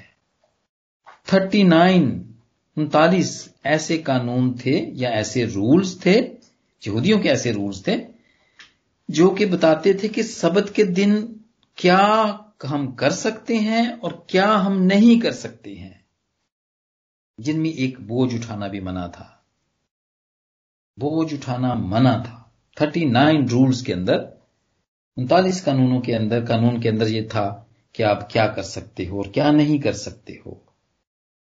تھرٹی 1.25 1.63
نائن، 1.63 2.31
انتالیس، 2.75 3.49
ایسے 3.63 3.97
قانون 3.97 4.53
تھے 4.53 4.85
یا 4.93 5.09
ایسے 5.09 5.45
رولز 5.45 5.99
تھے؟ 6.01 6.31
یہودیوں 6.85 7.19
کے 7.19 7.29
ایسے 7.29 7.53
رولز 7.53 7.83
تھے 7.83 8.07
جو 9.07 9.29
کہ 9.29 9.45
بتاتے 9.45 9.93
تھے 9.93 10.07
کہ 10.07 10.23
سبت 10.23 10.75
کے 10.75 10.83
دن 10.83 11.25
کیا 11.75 12.37
ہم 12.71 12.91
کر 12.91 13.09
سکتے 13.09 13.57
ہیں 13.57 13.87
اور 14.01 14.11
کیا 14.27 14.65
ہم 14.65 14.81
نہیں 14.83 15.21
کر 15.21 15.31
سکتے 15.31 15.75
ہیں۔ 15.75 15.93
جن 17.37 17.61
میں 17.61 17.69
ایک 17.69 17.99
بوجھ 17.99 18.35
اٹھانا 18.35 18.67
بھی 18.67 18.79
منع 18.79 19.07
تھا۔ 19.07 19.25
بوجھ 20.97 21.33
اٹھانا 21.33 21.73
منع 21.73 22.23
تھا۔ 22.23 22.43
تھرٹی 22.75 23.05
نائن 23.05 23.45
رولز 23.45 23.83
کے 23.83 23.93
اندر 23.93 24.32
انتالیس 25.17 25.65
قانونوں 25.65 26.01
کے 26.01 26.15
اندر، 26.15 26.45
قانون 26.45 26.81
کے 26.81 26.89
اندر 26.89 27.07
یہ 27.07 27.21
تھا 27.29 27.63
کہ 27.93 28.03
آپ 28.03 28.29
کیا 28.29 28.47
کر 28.47 28.61
سکتے 28.61 29.07
ہو 29.07 29.17
اور 29.17 29.25
کیا 29.25 29.51
نہیں 29.51 29.77
کر 29.77 29.93
سکتے 29.93 30.33
ہو۔ 30.45 30.53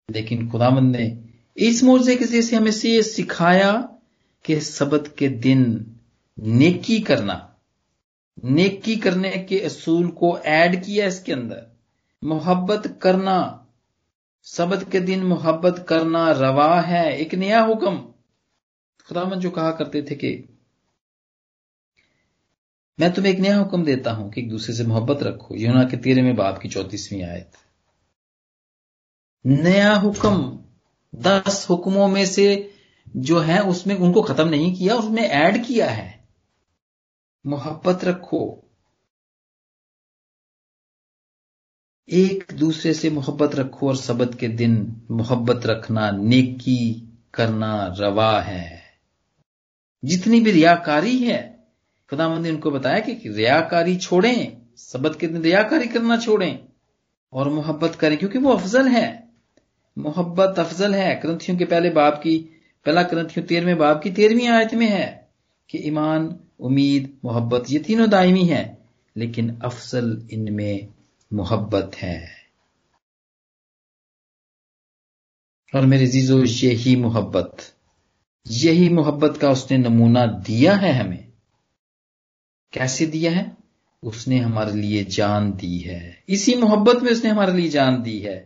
لیکن 0.09 0.49
خدا 0.49 0.69
مند 0.69 0.95
نے 0.95 1.15
اس 1.55 1.83
موضے 1.83 2.15
کے 2.15 2.25
ذریعے 2.25 2.41
سے 2.41 2.55
ہمیں 2.55 2.71
سے 2.71 2.89
یہ 2.89 3.01
سکھایا 3.01 3.81
کہ 4.43 4.59
سبت 4.59 5.09
کے 5.15 5.27
دن 5.27 5.77
نیکی 6.37 7.01
کرنا، 7.01 7.39
نیکی 8.43 8.95
کرنے 8.95 9.31
کے 9.31 9.55
اصول 9.55 10.11
کو 10.11 10.37
ایڈ 10.43 10.85
کیا 10.85 11.05
اس 11.05 11.19
کے 11.19 11.33
اندر۔ 11.33 11.59
محبت 12.21 12.87
کرنا، 12.99 13.57
سبت 14.43 14.91
کے 14.91 14.99
دن 14.99 15.19
محبت 15.25 15.81
کرنا 15.85 16.33
روا 16.33 16.87
ہے، 16.87 17.09
ایک 17.09 17.33
نیا 17.33 17.65
حکم۔ 17.65 18.11
خدا 19.05 19.23
مند 19.23 19.41
جو 19.41 19.51
کہا 19.51 19.71
کرتے 19.71 20.01
تھے 20.01 20.15
کہ 20.15 20.41
میں 22.99 23.09
تمہیں 23.09 23.31
ایک 23.31 23.39
نیا 23.39 23.61
حکم 23.61 23.83
دیتا 23.83 24.15
ہوں 24.15 24.31
کہ 24.31 24.39
ایک 24.39 24.51
دوسرے 24.51 24.75
سے 24.75 24.83
محبت 24.83 25.23
رکھو۔ 25.23 25.55
یونا 25.55 25.83
کے 25.83 25.97
تیرے 25.97 26.21
میں 26.21 26.33
باپ 26.33 26.61
کی 26.61 26.69
چوتیسویں 26.69 27.23
آیت۔ 27.23 27.55
نیا 29.45 29.99
حکم۔ 30.03 30.57
دس 31.13 31.65
حکموں 31.69 32.07
میں 32.07 32.25
سے 32.25 32.67
جو 33.05 33.47
ہے 33.47 33.59
اس 33.59 33.87
میں 33.87 33.95
ان 33.95 34.13
کو 34.13 34.21
ختم 34.21 34.49
نہیں 34.49 34.75
کیا 34.75 34.95
اس 34.95 35.05
میں 35.09 35.23
ایڈ 35.23 35.67
کیا 35.67 35.97
ہے۔ 35.97 36.11
محبت 37.43 38.03
رکھو۔ 38.03 38.61
ایک 42.05 42.51
دوسرے 42.59 42.93
سے 42.93 43.09
محبت 43.09 43.55
رکھو، 43.55 43.87
اور 43.87 43.95
سبت 43.95 44.29
کے 44.39 44.47
دن 44.47 44.85
محبت 45.09 45.65
رکھنا، 45.65 46.11
نیکی 46.11 47.05
کرنا 47.31 47.87
روا 47.99 48.47
ہے۔ 48.47 48.79
جتنی 50.01 50.39
بھی 50.39 50.53
ریاکاری 50.53 51.29
ہے 51.29 51.58
خدا 52.11 52.27
مند 52.27 52.41
نے 52.41 52.49
ان 52.49 52.59
کو 52.59 52.69
بتایا 52.69 52.99
کہ 52.99 53.29
ریاکاری 53.29 53.99
چھوڑیں، 53.99 54.49
سبت 54.75 55.19
کے 55.19 55.27
دن 55.27 55.37
ریاکاری 55.37 55.87
کرنا 55.87 56.17
چھوڑیں 56.17 56.57
اور 57.29 57.45
محبت 57.45 57.99
کریں، 57.99 58.17
کیونکہ 58.17 58.39
وہ 58.39 58.53
افضل 58.53 58.87
ہے۔ 58.87 59.19
محبت 59.95 60.59
افضل 60.59 60.93
ہے۔ 60.93 61.19
کرنتھیوں 61.23 61.59
کے 61.59 61.65
پہلے 61.65 61.89
باپ 61.89 62.23
کی، 62.23 62.47
پہلا 62.83 63.03
کرنتھیوں 63.03 63.47
تیرہویں 63.47 63.75
باپ 63.75 64.01
کی 64.01 64.11
تیرہویں 64.11 64.47
آیت 64.47 64.73
میں 64.73 64.87
ہے 64.87 65.21
کہ 65.67 65.77
ایمان، 65.77 66.29
امید، 66.59 67.11
محبت 67.23 67.65
یہ 67.69 67.79
تینوں 67.87 68.07
دائمی 68.07 68.51
ہیں، 68.51 68.75
لیکن 69.15 69.49
افضل 69.61 70.05
ان 70.29 70.55
میں 70.55 70.79
محبت 71.31 72.03
ہے۔ 72.03 72.25
اور 75.73 75.83
میرے 75.83 76.05
زیزو 76.05 76.43
یہی 76.61 76.95
محبت 76.95 77.61
یہی 78.49 78.89
محبت 78.89 79.41
کا 79.41 79.49
اس 79.49 79.71
نے 79.71 79.77
نمونہ 79.77 80.19
دیا 80.47 80.81
ہے 80.81 80.91
ہمیں۔ 80.91 81.28
کیسے 82.71 83.05
دیا 83.05 83.35
ہے؟ 83.35 83.43
اس 84.01 84.27
نے 84.27 84.39
ہمارے 84.39 84.71
لیے 84.71 85.03
جان 85.03 85.51
دی 85.61 85.89
ہے۔ 85.89 86.11
اسی 86.27 86.55
محبت 86.55 87.03
میں 87.03 87.11
اس 87.11 87.23
نے 87.23 87.29
ہمارے 87.29 87.51
لیے 87.51 87.69
جان 87.69 88.05
دی 88.05 88.25
ہے۔ 88.25 88.45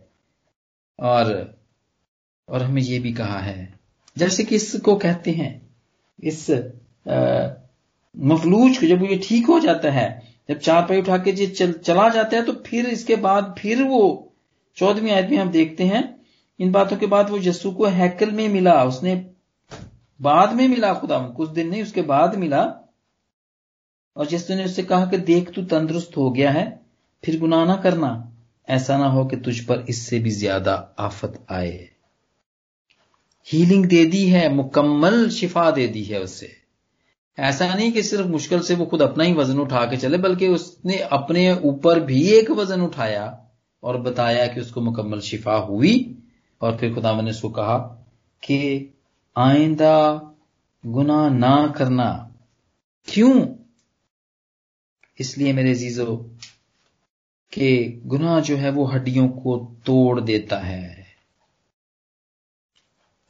اور 0.97 1.25
اور 2.45 2.61
ہمیں 2.61 2.81
یہ 2.85 2.99
بھی 2.99 3.13
کہا 3.13 3.45
ہے، 3.45 3.65
جیسے 4.15 4.43
کہ 4.43 4.55
اس 4.55 4.75
کو 4.83 4.95
کہتے 4.95 5.31
ہیں، 5.31 5.59
اس 6.17 6.49
مفلوج 8.15 8.79
کو 8.79 8.85
جب 8.85 9.11
یہ 9.11 9.17
ٹھیک 9.27 9.49
ہو 9.49 9.59
جاتا 9.59 9.93
ہے، 9.93 10.19
جب 10.47 10.59
چار 10.59 10.81
پائی 10.87 10.99
اٹھا 10.99 11.17
کے 11.17 11.31
جی 11.31 11.45
چلا 11.85 12.07
جاتا 12.09 12.37
ہے، 12.37 12.41
تو 12.41 12.51
پھر 12.63 12.87
اس 12.87 13.05
کے 13.05 13.15
بعد 13.15 13.41
پھر 13.57 13.81
وہ 13.89 14.23
چودہویں 14.75 15.11
آیت 15.11 15.29
میں 15.29 15.37
ہم 15.37 15.49
دیکھتے 15.49 15.85
ہیں، 15.85 16.01
ان 16.59 16.71
باتوں 16.71 16.97
کے 16.97 17.07
بعد 17.07 17.23
وہ 17.29 17.45
یسو 17.45 17.71
کو 17.71 17.87
ہیکل 17.87 18.29
میں 18.29 18.47
ملا، 18.47 18.81
اس 18.81 19.03
نے 19.03 19.21
بعد 20.19 20.47
میں 20.47 20.67
ملا، 20.67 20.93
خدا، 20.93 21.27
کچھ 21.35 21.51
دن 21.55 21.69
نہیں، 21.69 21.81
اس 21.81 21.93
کے 21.93 22.01
بعد 22.01 22.27
ملا۔ 22.27 22.82
اور 24.13 24.25
جس 24.25 24.49
نے 24.49 24.63
اس 24.63 24.75
سے 24.75 24.81
کہا 24.81 25.05
کہ 25.05 25.17
دیکھ 25.17 25.51
تو 25.51 25.65
تندرست 25.65 26.17
ہو 26.17 26.35
گیا 26.35 26.53
ہے، 26.53 26.65
پھر 27.21 27.37
گناہ 27.41 27.65
نہ 27.65 27.71
کرنا۔ 27.71 28.23
ایسا 28.67 28.97
نہ 28.97 29.03
ہو 29.03 29.27
کہ 29.27 29.37
تجھ 29.37 29.63
پر 29.63 29.81
اس 29.87 29.97
سے 29.97 30.19
بھی 30.19 30.29
زیادہ 30.29 30.85
آفت 30.97 31.37
آئے۔ 31.47 31.85
ہیلنگ 33.53 33.83
دے 33.83 34.05
دی 34.05 34.33
ہے، 34.33 34.49
مکمل 34.49 35.29
شفا 35.29 35.69
دے 35.75 35.87
دی 35.87 36.11
ہے 36.11 36.17
اس 36.17 36.31
سے 36.31 36.47
ایسا 37.37 37.75
نہیں 37.75 37.91
کہ 37.91 38.01
صرف 38.01 38.25
مشکل 38.25 38.63
سے 38.63 38.75
وہ 38.75 38.85
خود 38.85 39.01
اپنا 39.01 39.23
ہی 39.23 39.33
وزن 39.33 39.59
اٹھا 39.59 39.85
کے 39.85 39.95
چلے، 39.95 40.17
بلکہ 40.17 40.45
اس 40.45 40.85
نے 40.85 40.95
اپنے 40.95 41.51
اوپر 41.51 41.99
بھی 41.99 42.25
ایک 42.25 42.51
وزن 42.51 42.81
اٹھایا 42.81 43.25
اور 43.79 43.95
بتایا 43.95 44.47
کہ 44.47 44.59
اس 44.59 44.71
کو 44.71 44.81
مکمل 44.81 45.21
شفا 45.21 45.57
ہوئی۔ 45.57 46.13
اور 46.57 46.73
پھر 46.73 46.93
خدا 46.93 47.21
نے 47.21 47.29
اس 47.29 47.41
کو 47.41 47.49
کہا 47.49 48.03
کہ 48.41 48.87
آئندہ 49.35 50.19
گناہ 50.85 51.29
نہ 51.29 51.65
کرنا۔ 51.75 52.27
کیوں؟ 53.05 53.33
اس 55.19 55.37
لیے 55.37 55.53
میرے 55.53 55.73
زیزو 55.73 56.25
کہ 57.49 57.99
گناہ 58.11 58.39
جو 58.39 58.59
ہے 58.59 58.69
وہ 58.69 58.95
ہڈیوں 58.95 59.29
کو 59.29 59.75
توڑ 59.85 60.21
دیتا 60.21 60.67
ہے۔ 60.67 61.03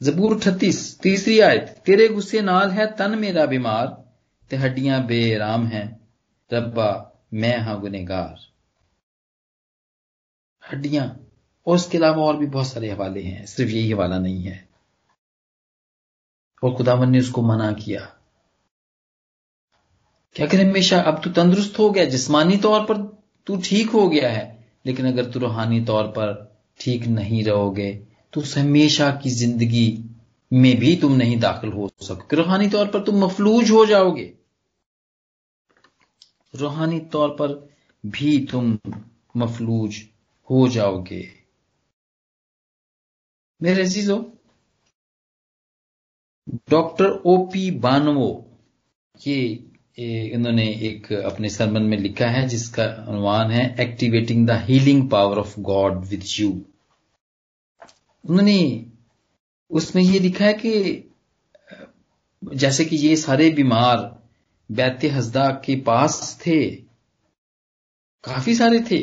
زبور 0.00 0.36
اٹھتیس، 0.36 0.98
تیسری 0.98 1.42
آیت، 1.42 1.84
تیرے 1.84 2.08
غصے 2.08 2.40
نال 2.40 2.72
ہے، 2.72 2.86
تن 2.86 3.20
میرا 3.20 3.44
بیمار، 3.44 3.86
تے 4.48 4.56
ہڈیاں 4.56 5.04
بے 5.04 5.38
رام 5.38 5.66
ہیں۔ 5.66 5.94
ربا، 6.52 6.92
میں 7.32 7.56
ہاں 7.56 7.82
گنےگار 7.82 8.34
ہڈیاں، 10.72 11.06
اور 11.62 11.74
اس 11.74 11.86
کے 11.86 11.98
علاوہ 11.98 12.22
اور 12.22 12.34
بھی 12.34 12.46
بہت 12.46 12.66
سارے 12.66 12.92
حوالے 12.92 13.22
ہیں، 13.22 13.46
صرف 13.46 13.68
یہی 13.70 13.92
حوالہ 13.92 14.14
نہیں 14.14 14.46
ہے۔ 14.46 14.56
اور 16.62 16.76
خداون 16.76 17.12
نے 17.12 17.18
اس 17.18 17.28
کو 17.28 17.42
منع 17.42 17.72
کیا۔ 17.72 18.06
کیا 20.34 20.46
کہ 20.46 20.56
ہمیشہ 20.56 20.94
اب 20.94 21.22
تو 21.24 21.32
تندرست 21.32 21.78
ہو 21.78 21.94
گیا، 21.94 22.04
جسمانی 22.04 22.58
طور 22.58 22.86
پر 22.86 22.94
تو 23.44 23.56
ٹھیک 23.64 23.86
ہو 23.94 24.12
گیا 24.12 24.36
ہے، 24.36 24.62
لیکن 24.84 25.06
اگر 25.06 25.30
تو 25.30 25.40
روحانی 25.40 25.84
طور 25.84 26.04
پر 26.04 26.32
ٹھیک 26.78 27.08
نہیں 27.08 27.44
رہو 27.44 27.76
گے، 27.76 28.04
تو 28.30 28.40
اس 28.40 28.56
ہمیشہ 28.56 29.18
کی 29.22 29.30
زندگی 29.30 30.02
میں 30.50 30.74
بھی 30.74 30.96
تم 30.96 31.16
نہیں 31.16 31.36
داخل 31.36 31.72
ہو 31.72 31.88
سکتے 32.00 32.36
روحانی 32.36 32.70
طور 32.70 32.86
پر 32.86 33.04
تم 33.04 33.16
مفلوج 33.16 33.70
ہو 33.70 33.84
جاؤ 33.84 34.10
گے۔ 34.16 34.32
روحانی 36.60 37.00
طور 37.00 37.28
پر 37.28 37.58
بھی 38.04 38.46
تم 38.50 38.76
مفلوج 39.34 39.96
ہو 40.50 40.68
جاؤ 40.68 41.02
گے۔ 41.10 41.22
میرے 43.60 43.82
عزیزو، 43.82 44.18
ڈاکٹر 46.68 47.04
او 47.04 47.50
پی 47.50 47.70
بانو 47.70 48.32
یہ 49.26 49.56
انہوں 49.98 50.52
نے 50.52 50.62
ایک 50.62 51.12
اپنے 51.12 51.48
سرمن 51.48 51.88
میں 51.90 51.98
لکھا 51.98 52.32
ہے، 52.32 52.46
جس 52.48 52.70
کا 52.70 52.84
عنوان 53.06 53.52
ہے 53.52 53.74
activating 53.78 54.46
the 54.46 54.56
healing 54.68 55.08
power 55.08 55.36
of 55.36 55.58
God 55.58 55.96
with 55.96 56.40
you 56.40 56.50
انہوں 58.24 58.42
نے 58.42 58.84
اس 59.70 59.94
میں 59.94 60.02
یہ 60.02 60.20
لکھا 60.20 60.44
ہے 60.44 60.54
کہ 60.54 61.02
جیسے 62.42 62.84
کہ 62.84 62.96
یہ 62.96 63.16
سارے 63.16 63.50
بیمار 63.50 63.98
بیت 64.70 65.04
حسدہ 65.18 65.60
کے 65.62 65.80
پاس 65.80 66.38
تھے، 66.38 66.76
کافی 68.24 68.54
سارے 68.54 68.78
تھے۔ 68.78 69.02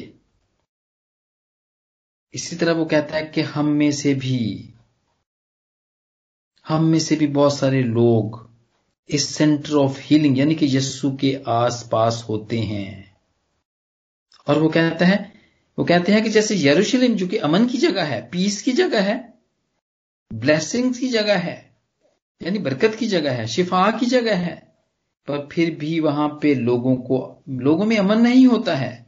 اسی 2.32 2.56
طرح 2.56 2.74
وہ 2.74 2.86
کہتا 2.86 3.18
ہے 3.18 3.26
کہ 3.26 3.42
ہم 3.42 3.78
میں 3.78 3.92
سے 3.92 4.14
بھی، 4.14 4.72
ہم 6.70 6.92
میں 6.92 7.00
سے 7.00 7.16
بھی 7.16 7.28
بہت 7.28 7.54
سارے 7.54 7.82
لوگ 7.82 8.51
اس 9.08 9.36
سینٹر 9.36 9.84
آف 9.84 10.00
ہیلنگ 10.12 10.38
یعنی 10.38 10.56
کہ 10.56 10.66
یسو 10.66 11.18
کے 11.18 11.38
آس 11.46 11.90
پاس 11.90 12.30
ہوتے 12.30 12.62
ہیں۔ 12.62 13.04
اور 14.46 14.56
وہ 14.56 14.70
کہتا 14.70 15.08
ہے، 15.08 15.18
وہ 15.78 15.84
کہتے 15.84 16.14
ہیں 16.14 16.24
کہ 16.24 16.30
جیسے 16.30 16.56
یروشلم، 16.56 17.16
جو 17.16 17.28
کہ 17.28 17.40
امن 17.42 17.68
کی 17.68 17.78
جگہ 17.78 18.00
ہے 18.00 18.28
پیس 18.32 18.64
کی 18.64 18.72
جگہ 18.72 19.02
ہے 19.02 19.22
بلیسنگ 20.32 20.94
کی 20.94 21.08
جگہ 21.08 21.32
ہے 21.32 21.62
یعنی 22.40 22.60
برکت 22.60 23.00
کی 23.00 23.08
جگہ 23.08 23.30
ہے، 23.30 23.46
شفا 23.46 23.92
کی 23.92 24.06
جگہ 24.06 24.36
ہے، 24.36 24.56
پر 25.28 25.46
پھر 25.50 25.76
بھی 25.80 26.00
وہاں 26.00 26.30
پہ 26.30 26.48
لوگوں 26.48 26.96
کو، 26.96 27.42
لوگوں 27.48 27.86
میں 27.86 27.98
امن 27.98 28.24
نہیں 28.24 28.46
ہوتا 28.46 28.82
ہے۔ 28.82 29.04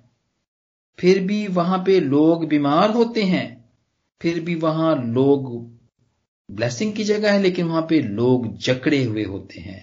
پھر 0.97 1.19
بھی 1.19 1.47
وہاں 1.55 1.77
پہ 1.77 1.91
لوگ 1.91 2.41
بیمار 2.41 2.89
ہوتے 2.89 3.25
ہیں۔ 3.25 3.55
پھر 4.19 4.39
بھی 4.39 4.55
وہاں 4.55 4.95
لوگ 4.95 5.67
بلیسنگ 6.49 6.91
کی 6.91 7.03
جگہ 7.03 7.27
ہے، 7.27 7.39
لیکن 7.39 7.63
وہاں 7.63 7.81
پہ 7.81 7.95
لوگ 7.95 8.45
جکڑے 8.59 9.05
ہوئے 9.05 9.25
ہوتے 9.25 9.61
ہیں۔ 9.61 9.79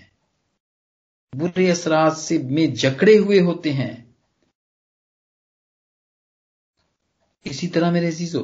برے 1.33 1.71
اثرات 1.71 2.17
سے 2.17 2.39
میں 2.39 2.67
جکڑے 2.67 3.19
ہوئے 3.19 3.41
ہوتے 3.41 3.73
ہیں۔ 3.73 4.05
اسی 7.45 7.69
طرح 7.69 7.91
میرے 7.91 8.09
عزیزو، 8.09 8.43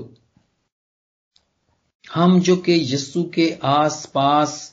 ہم 2.17 2.39
جو 2.39 2.57
کہ 2.57 2.71
یسو 2.71 3.25
کے 3.25 3.57
آس 3.61 4.13
پاس 4.13 4.73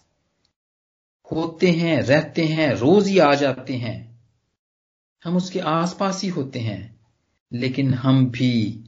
ہوتے 1.32 1.72
ہیں، 1.72 2.02
رہتے 2.02 2.48
ہیں 2.48 2.68
روز 2.68 3.08
ہی 3.08 3.20
آ 3.20 3.34
جاتے 3.34 3.78
ہیں، 3.78 4.14
ہم 5.26 5.36
اس 5.36 5.52
کے 5.52 5.62
آس 5.62 5.98
پاس 5.98 6.24
ہی 6.24 6.30
ہوتے 6.30 6.60
ہیں۔ 6.60 6.88
لیکن 7.52 7.94
ہم 7.94 8.26
بھی 8.26 8.82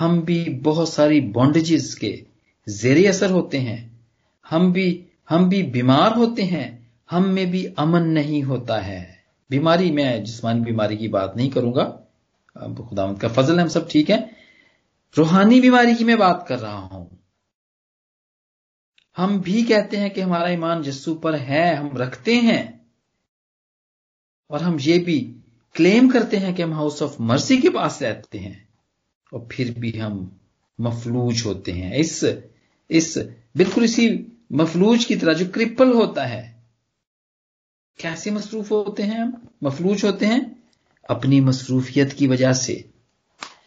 ہم 0.00 0.20
بھی 0.20 0.60
بہت 0.62 0.88
ساری 0.88 1.20
بونڈیجز 1.20 1.94
کے 1.94 2.24
زیر 2.66 3.08
اثر 3.08 3.30
ہوتے 3.30 3.60
ہیں۔ 3.60 3.89
ہم 4.52 4.72
بھی 4.72 5.04
ہم 5.30 5.48
بھی 5.48 5.62
بیمار 5.62 6.16
ہوتے 6.16 6.44
ہیں، 6.44 6.78
ہم 7.12 7.34
میں 7.34 7.44
بھی 7.44 7.66
امن 7.76 8.14
نہیں 8.14 8.44
ہوتا 8.44 8.86
ہے۔ 8.86 9.12
بیماری، 9.50 9.90
میں 9.90 10.18
جسمانی 10.18 10.60
بیماری 10.60 10.96
کی 10.96 11.08
بات 11.08 11.36
نہیں 11.36 11.50
کروں 11.50 11.74
گا۔ 11.74 12.00
خدا 12.90 13.12
کا 13.12 13.28
فضل 13.28 13.56
ہے، 13.56 13.62
ہم 13.62 13.68
سب 13.68 13.90
ٹھیک 13.90 14.10
ہے 14.10 14.16
روحانی 15.18 15.60
بیماری 15.60 15.94
کی 15.94 16.04
میں 16.04 16.16
بات 16.16 16.48
کر 16.48 16.60
رہا 16.60 16.88
ہوں۔ 16.92 17.06
ہم 19.18 19.38
بھی 19.38 19.64
کہتے 19.64 19.96
ہیں 19.96 20.08
کہ 20.08 20.20
ہمارا 20.20 20.44
ایمان 20.44 20.82
جسو 20.82 21.14
پر 21.14 21.38
ہے، 21.38 21.74
ہم 21.74 21.96
رکھتے 21.96 22.36
ہیں۔ 22.36 22.62
اور 24.48 24.60
ہم 24.60 24.76
یہ 24.80 24.98
بھی 25.04 25.38
کلیم 25.74 26.10
کرتے 26.10 26.38
ہیں 26.38 26.54
کہ 26.54 26.62
ہم 26.62 26.72
ہاؤس 26.72 27.02
آف 27.02 27.20
مرسی 27.20 27.56
کے 27.56 27.70
پاس 27.70 28.02
رہتے 28.02 28.38
ہیں۔ 28.38 28.54
اور 29.32 29.40
پھر 29.48 29.72
بھی 29.78 30.00
ہم 30.02 30.28
مفلوج 30.78 31.42
ہوتے 31.44 31.72
ہیں۔ 31.72 31.90
اس 31.94 32.24
اس، 32.88 33.18
بالکل 33.54 33.84
اسی 33.84 34.24
مفلوج 34.50 35.06
کی 35.06 35.16
طرح 35.16 35.32
جو 35.32 35.44
کرپل 35.52 35.92
ہوتا 35.92 36.28
ہے۔ 36.28 36.60
کیسے 37.98 38.30
مصروف 38.30 38.70
ہوتے 38.70 39.02
ہیں 39.02 39.18
ہم؟ 39.18 39.30
مفلوج 39.60 40.04
ہوتے 40.04 40.26
ہیں 40.26 40.40
اپنی 41.02 41.40
مصروفیت 41.40 42.14
کی 42.14 42.26
وجہ 42.26 42.52
سے، 42.52 42.82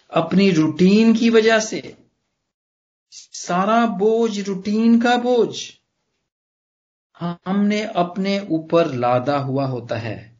اپنی 0.10 0.56
روٹین 0.56 1.14
کی 1.14 1.30
وجہ 1.30 1.60
سے۔ 1.60 1.82
سارا 3.32 3.86
بوجھ 3.86 4.40
روٹین 4.40 5.00
کا 5.00 5.16
بوجھ۔ 5.16 5.72
ہم 7.22 7.66
نے 7.66 7.84
اپنے 7.84 8.40
اوپر 8.40 8.86
لادا 8.86 9.44
ہوا 9.44 9.70
ہوتا 9.70 10.02
ہے۔ 10.02 10.36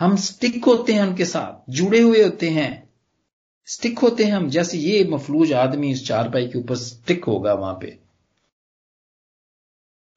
ہم 0.00 0.16
سٹک 0.16 0.58
ہوتے 0.66 0.92
ہیں 0.92 1.00
ان 1.00 1.14
کے 1.14 1.24
ساتھ، 1.24 1.70
جڑے 1.70 2.02
ہوئے 2.02 2.24
ہوتے 2.24 2.50
ہیں۔ 2.50 2.86
سٹک 3.66 3.98
ہوتے 4.02 4.24
ہیں 4.24 4.32
ہم، 4.32 4.48
جیسے 4.48 4.78
یہ 4.78 5.04
مفلوج 5.04 5.52
آدمی 5.52 5.90
اس 5.90 6.06
چار 6.06 6.28
پائی 6.28 6.50
کے 6.50 6.58
اوپر 6.58 6.74
سٹک 6.74 7.24
ہوگا 7.26 7.52
وہاں 7.52 7.74
پہ۔ 7.74 8.05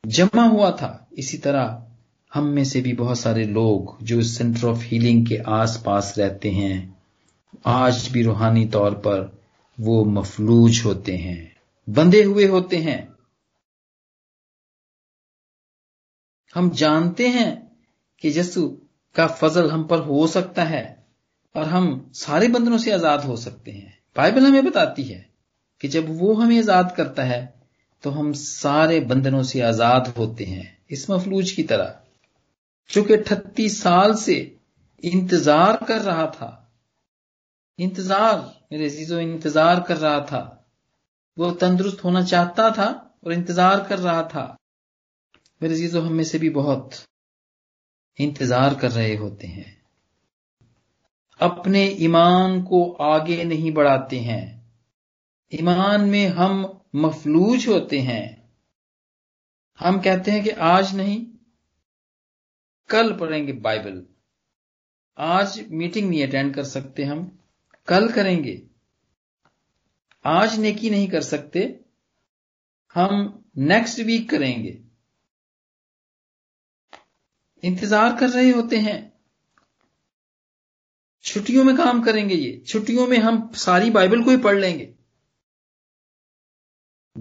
جمع 0.03 0.47
ہوا 0.47 0.69
تھا۔ 0.69 0.97
اسی 1.11 1.37
طرح 1.37 1.77
ہم 2.35 2.53
میں 2.53 2.63
سے 2.63 2.81
بھی 2.81 2.93
بہت 2.93 3.17
سارے 3.17 3.43
لوگ 3.43 3.95
جو 4.01 4.21
سینٹر 4.21 4.69
آف 4.69 4.83
ہیلنگ 4.91 5.25
کے 5.25 5.37
آس 5.45 5.83
پاس 5.83 6.17
رہتے 6.17 6.51
ہیں، 6.51 6.91
آج 7.63 8.09
بھی 8.11 8.23
روحانی 8.23 8.67
طور 8.67 8.91
پر 8.91 9.27
وہ 9.77 10.05
مفلوج 10.05 10.81
ہوتے 10.85 11.17
ہیں 11.17 11.47
بندے 11.87 12.23
ہوئے 12.23 12.47
ہوتے 12.47 12.77
ہیں۔ 12.77 13.01
ہم 16.55 16.69
جانتے 16.73 17.29
ہیں 17.29 17.55
کہ 18.17 18.27
یسو 18.27 18.75
کا 19.15 19.27
فضل 19.27 19.71
ہم 19.71 19.83
پر 19.83 19.99
ہو 19.99 20.27
سکتا 20.27 20.69
ہے 20.69 20.95
اور 21.53 21.65
ہم 21.65 22.11
سارے 22.13 22.47
بندنوں 22.47 22.77
سے 22.77 22.93
آزاد 22.93 23.17
ہو 23.17 23.35
سکتے 23.35 23.71
ہیں۔ 23.71 23.89
بائبل 24.15 24.45
ہمیں 24.45 24.61
بتاتی 24.61 25.13
ہے 25.13 25.21
کہ 25.79 25.87
جب 25.87 26.03
وہ 26.07 26.43
ہمیں 26.43 26.59
آزاد 26.59 26.83
کرتا 26.97 27.29
ہے 27.29 27.58
تو 28.01 28.19
ہم 28.19 28.33
سارے 28.33 28.99
بندنوں 28.99 29.43
سے 29.43 29.63
آزاد 29.63 30.01
ہوتے 30.17 30.45
ہیں 30.45 30.63
اس 30.89 31.09
مفلوج 31.09 31.53
کی 31.53 31.63
طرح۔ 31.63 31.93
چونکہ 32.87 33.13
اٹھتیس 33.13 33.77
سال 33.77 34.17
سے 34.17 34.55
انتظار 35.03 35.75
کر 35.87 36.01
رہا 36.01 36.25
تھا۔ 36.25 36.65
انتظار، 37.77 38.37
میرے 38.71 38.85
عزیزو، 38.85 39.17
انتظار 39.17 39.81
کر 39.81 39.97
رہا 39.97 40.19
تھا۔ 40.19 40.55
وہ 41.37 41.53
تندرست 41.53 42.03
ہونا 42.03 42.25
چاہتا 42.25 42.69
تھا 42.69 42.85
اور 42.85 43.31
انتظار 43.31 43.79
کر 43.87 43.99
رہا 43.99 44.21
تھا۔ 44.21 44.55
میرے 45.61 45.73
عزیزو، 45.73 46.07
ہم 46.07 46.15
میں 46.15 46.23
سے 46.23 46.37
بھی 46.37 46.49
بہت 46.49 46.93
انتظار 48.19 48.71
کر 48.71 48.93
رہے 48.93 49.17
ہوتے 49.17 49.47
ہیں۔ 49.47 49.63
اپنے 51.39 51.85
ایمان 51.85 52.63
کو 52.63 53.03
آگے 53.03 53.43
نہیں 53.43 53.71
بڑھاتے 53.71 54.19
ہیں۔ 54.19 54.58
ایمان 55.49 56.09
میں 56.09 56.27
ہم 56.27 56.65
مفلوج 56.93 57.67
ہوتے 57.67 58.01
ہیں۔ 58.01 58.35
ہم 59.81 60.01
کہتے 60.01 60.31
ہیں 60.31 60.43
کہ 60.43 60.51
آج 60.57 60.95
نہیں، 60.95 61.25
کل 62.87 63.17
پڑھیں 63.17 63.47
گے 63.47 63.53
بائبل۔ 63.53 64.03
آج 65.15 65.61
میٹنگ 65.69 66.09
نہیں 66.09 66.23
اٹینڈ 66.23 66.55
کر 66.55 66.63
سکتے 66.63 67.05
ہم، 67.05 67.29
کل 67.85 68.11
کریں 68.11 68.43
گے۔ 68.43 68.61
آج 70.23 70.59
نیکی 70.59 70.89
نہیں 70.89 71.07
کر 71.07 71.21
سکتے، 71.21 71.59
ہم 72.95 73.11
نیکسٹ 73.55 73.99
ویک 74.05 74.29
کریں 74.29 74.63
گے۔ 74.63 74.77
انتظار 77.61 78.09
کر 78.19 78.27
رہے 78.27 78.51
ہوتے 78.51 78.77
ہیں۔ 78.77 79.09
چھٹیوں 81.21 81.63
میں 81.63 81.73
کام 81.77 82.03
کریں 82.03 82.29
گے 82.29 82.33
یہ۔ 82.33 82.63
چھٹیوں 82.65 83.07
میں 83.07 83.17
ہم 83.17 83.51
ساری 83.55 83.91
بائبل 83.91 84.23
کو 84.23 84.29
ہی 84.29 84.37
پڑھ 84.37 84.57
لیں 84.57 84.79
گے۔ 84.79 84.93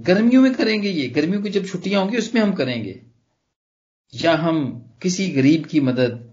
گرمیوں 0.08 0.42
میں 0.42 0.50
کریں 0.56 0.82
گے 0.82 0.88
یہ، 0.88 1.08
گرمیوں 1.16 1.42
کی 1.42 1.50
جب 1.50 1.64
چھٹیاں 1.64 2.00
ہوں 2.00 2.12
گی، 2.12 2.16
اس 2.16 2.34
میں 2.34 2.42
ہم 2.42 2.52
کریں 2.52 2.84
گے۔ 2.84 2.94
یا 4.12 4.42
ہم 4.42 4.78
کسی 5.00 5.32
غریب 5.36 5.68
کی 5.68 5.80
مدد، 5.80 6.26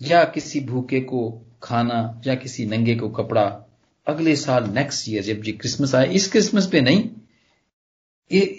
یا 0.00 0.24
کسی 0.24 0.60
بھوکے 0.60 1.00
کو 1.00 1.44
کھانا، 1.60 2.12
یا 2.24 2.34
کسی 2.34 2.64
ننگے 2.64 2.94
کو 2.94 3.08
کپڑا۔ 3.08 3.60
اگلے 4.06 4.36
سال 4.36 4.64
نیکسٹ 4.74 5.08
ایئر 5.08 5.22
جب 5.22 5.44
جی 5.44 5.52
کرسمس 5.52 5.94
آئے، 5.94 6.06
اس 6.10 6.28
کرسمس 6.28 6.70
پہ 6.70 6.78
نہیں۔ 6.78 7.02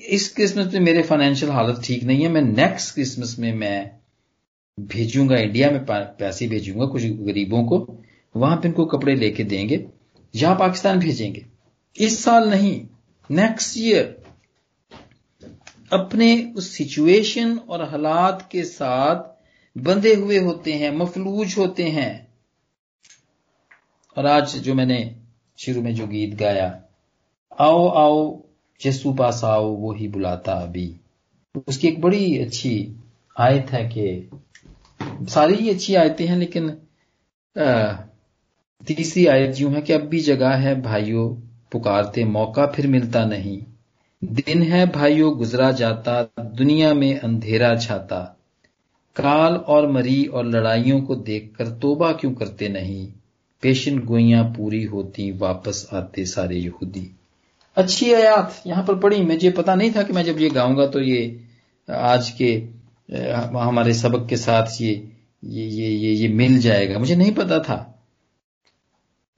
اس 0.05 0.31
کرسمس 0.31 0.71
پہ 0.71 0.79
میرے 0.79 1.01
فائنینشیل 1.01 1.49
حالت 1.49 1.83
ٹھیک 1.83 2.03
نہیں 2.03 2.23
ہے۔ 2.23 2.29
میں 2.29 2.41
نیکسٹ 2.41 2.95
کرسمس 2.95 3.39
میں 3.39 3.55
میں 3.55 3.85
بھیجوں 4.77 5.29
گا 5.29 5.35
انڈیا 5.35 5.69
میں 5.69 5.79
پیسے 6.17 6.47
بھیجوں 6.47 6.79
گا 6.79 6.85
کچھ 6.85 7.05
غریبوں 7.05 7.63
کو۔ 7.63 8.01
وہاں 8.35 8.57
پہ 8.57 8.67
ان 8.67 8.73
کو 8.73 8.85
کپڑے 8.85 9.15
لے 9.15 9.31
کے 9.31 9.43
دیں 9.43 9.69
گے، 9.69 9.77
یا 10.33 10.53
پاکستان 10.53 10.99
بھیجیں 10.99 11.35
گے۔ 11.35 11.41
اس 11.95 12.19
سال 12.19 12.49
نہیں 12.49 12.83
نیکسٹ 13.29 13.77
ایئر 13.77 14.22
اپنے 15.93 16.51
اس 16.55 16.77
سچویشن 16.77 17.55
اور 17.65 17.79
حالات 17.79 18.51
کے 18.51 18.63
ساتھ 18.63 19.27
بندے 19.75 20.15
ہوئے 20.15 20.39
ہوتے 20.39 20.73
ہیں، 20.73 20.91
مفلوج 20.91 21.53
ہوتے 21.57 21.91
ہیں۔ 21.91 22.13
اور 24.15 24.23
آج 24.23 24.55
جو 24.55 24.75
میں 24.75 24.85
نے 24.85 25.13
شروع 25.57 25.81
میں 25.81 25.91
جو 25.91 26.05
گیت 26.05 26.39
گایا، 26.39 26.71
آؤ 27.49 27.87
آؤ، 27.87 28.39
جسو 28.79 29.13
پاس 29.13 29.43
آؤ، 29.43 29.75
وہی 29.75 30.07
بلاتا 30.07 30.51
ابھی۔ 30.51 30.93
اس 31.67 31.77
کی 31.77 31.87
ایک 31.87 31.99
بڑی 31.99 32.43
اچھی 32.43 32.93
آیت 33.35 33.73
ہے 33.73 33.89
کہ 33.93 34.21
ساری 35.29 35.53
ہی 35.59 35.69
اچھی 35.69 35.97
آیتیں 35.97 36.27
ہیں، 36.27 36.37
لیکن 36.37 36.69
تیسری 38.85 39.27
آیت 39.27 39.61
یوں 39.61 39.75
ہے 39.75 39.81
کہ 39.81 39.93
اب 39.93 40.01
بھی 40.01 40.19
جگہ 40.19 40.53
ہے 40.61 40.75
بھائیوں 40.75 41.35
پکارتے، 41.69 42.23
موقع 42.23 42.65
پھر 42.65 42.87
ملتا 42.87 43.25
نہیں۔ 43.25 43.72
دن 44.29 44.71
ہے 44.71 44.85
بھائیوں 44.85 45.31
گزرا 45.31 45.71
جاتا 45.71 46.23
دنیا 46.59 46.93
میں 46.93 47.13
اندھیرا 47.23 47.75
چھاتا۔ 47.77 48.25
کال 49.13 49.53
اور 49.65 49.87
مری 49.87 50.25
اور 50.25 50.45
لڑائیوں 50.45 51.01
کو 51.01 51.15
دیکھ 51.15 51.57
کر 51.57 51.69
توبہ 51.69 52.11
کیوں 52.11 52.35
کرتے 52.35 52.67
نہیں؟ 52.67 53.07
پیشن 53.61 53.99
گوئیاں 54.07 54.43
پوری 54.57 54.87
ہوتی 54.87 55.31
واپس 55.31 55.93
آتے 55.93 56.25
سارے 56.25 56.55
یہودی۔ 56.55 57.07
اچھی 57.75 58.15
آیات 58.15 58.67
یہاں 58.67 58.83
پر 58.83 58.93
پڑھی 58.93 59.23
مجھے 59.23 59.49
پتا 59.49 59.75
نہیں 59.75 59.89
تھا 59.89 60.01
کہ 60.01 60.13
میں 60.13 60.23
جب 60.23 60.41
یہ 60.41 60.49
گاؤں 60.55 60.75
گا 60.77 60.85
تو 60.85 60.99
یہ 61.01 61.37
آج 61.87 62.31
کے 62.31 62.67
ہمارے 63.53 63.93
سبق 63.93 64.29
کے 64.29 64.35
ساتھ 64.35 64.81
یہ 64.81 64.95
یہ, 65.41 65.63
یہ, 65.63 65.87
یہ, 65.87 66.11
یہ 66.11 66.35
مل 66.35 66.61
جائے 66.61 66.93
گا۔ 66.93 66.97
مجھے 66.97 67.15
نہیں 67.15 67.31
پتا 67.35 67.57
تھا۔ 67.57 67.91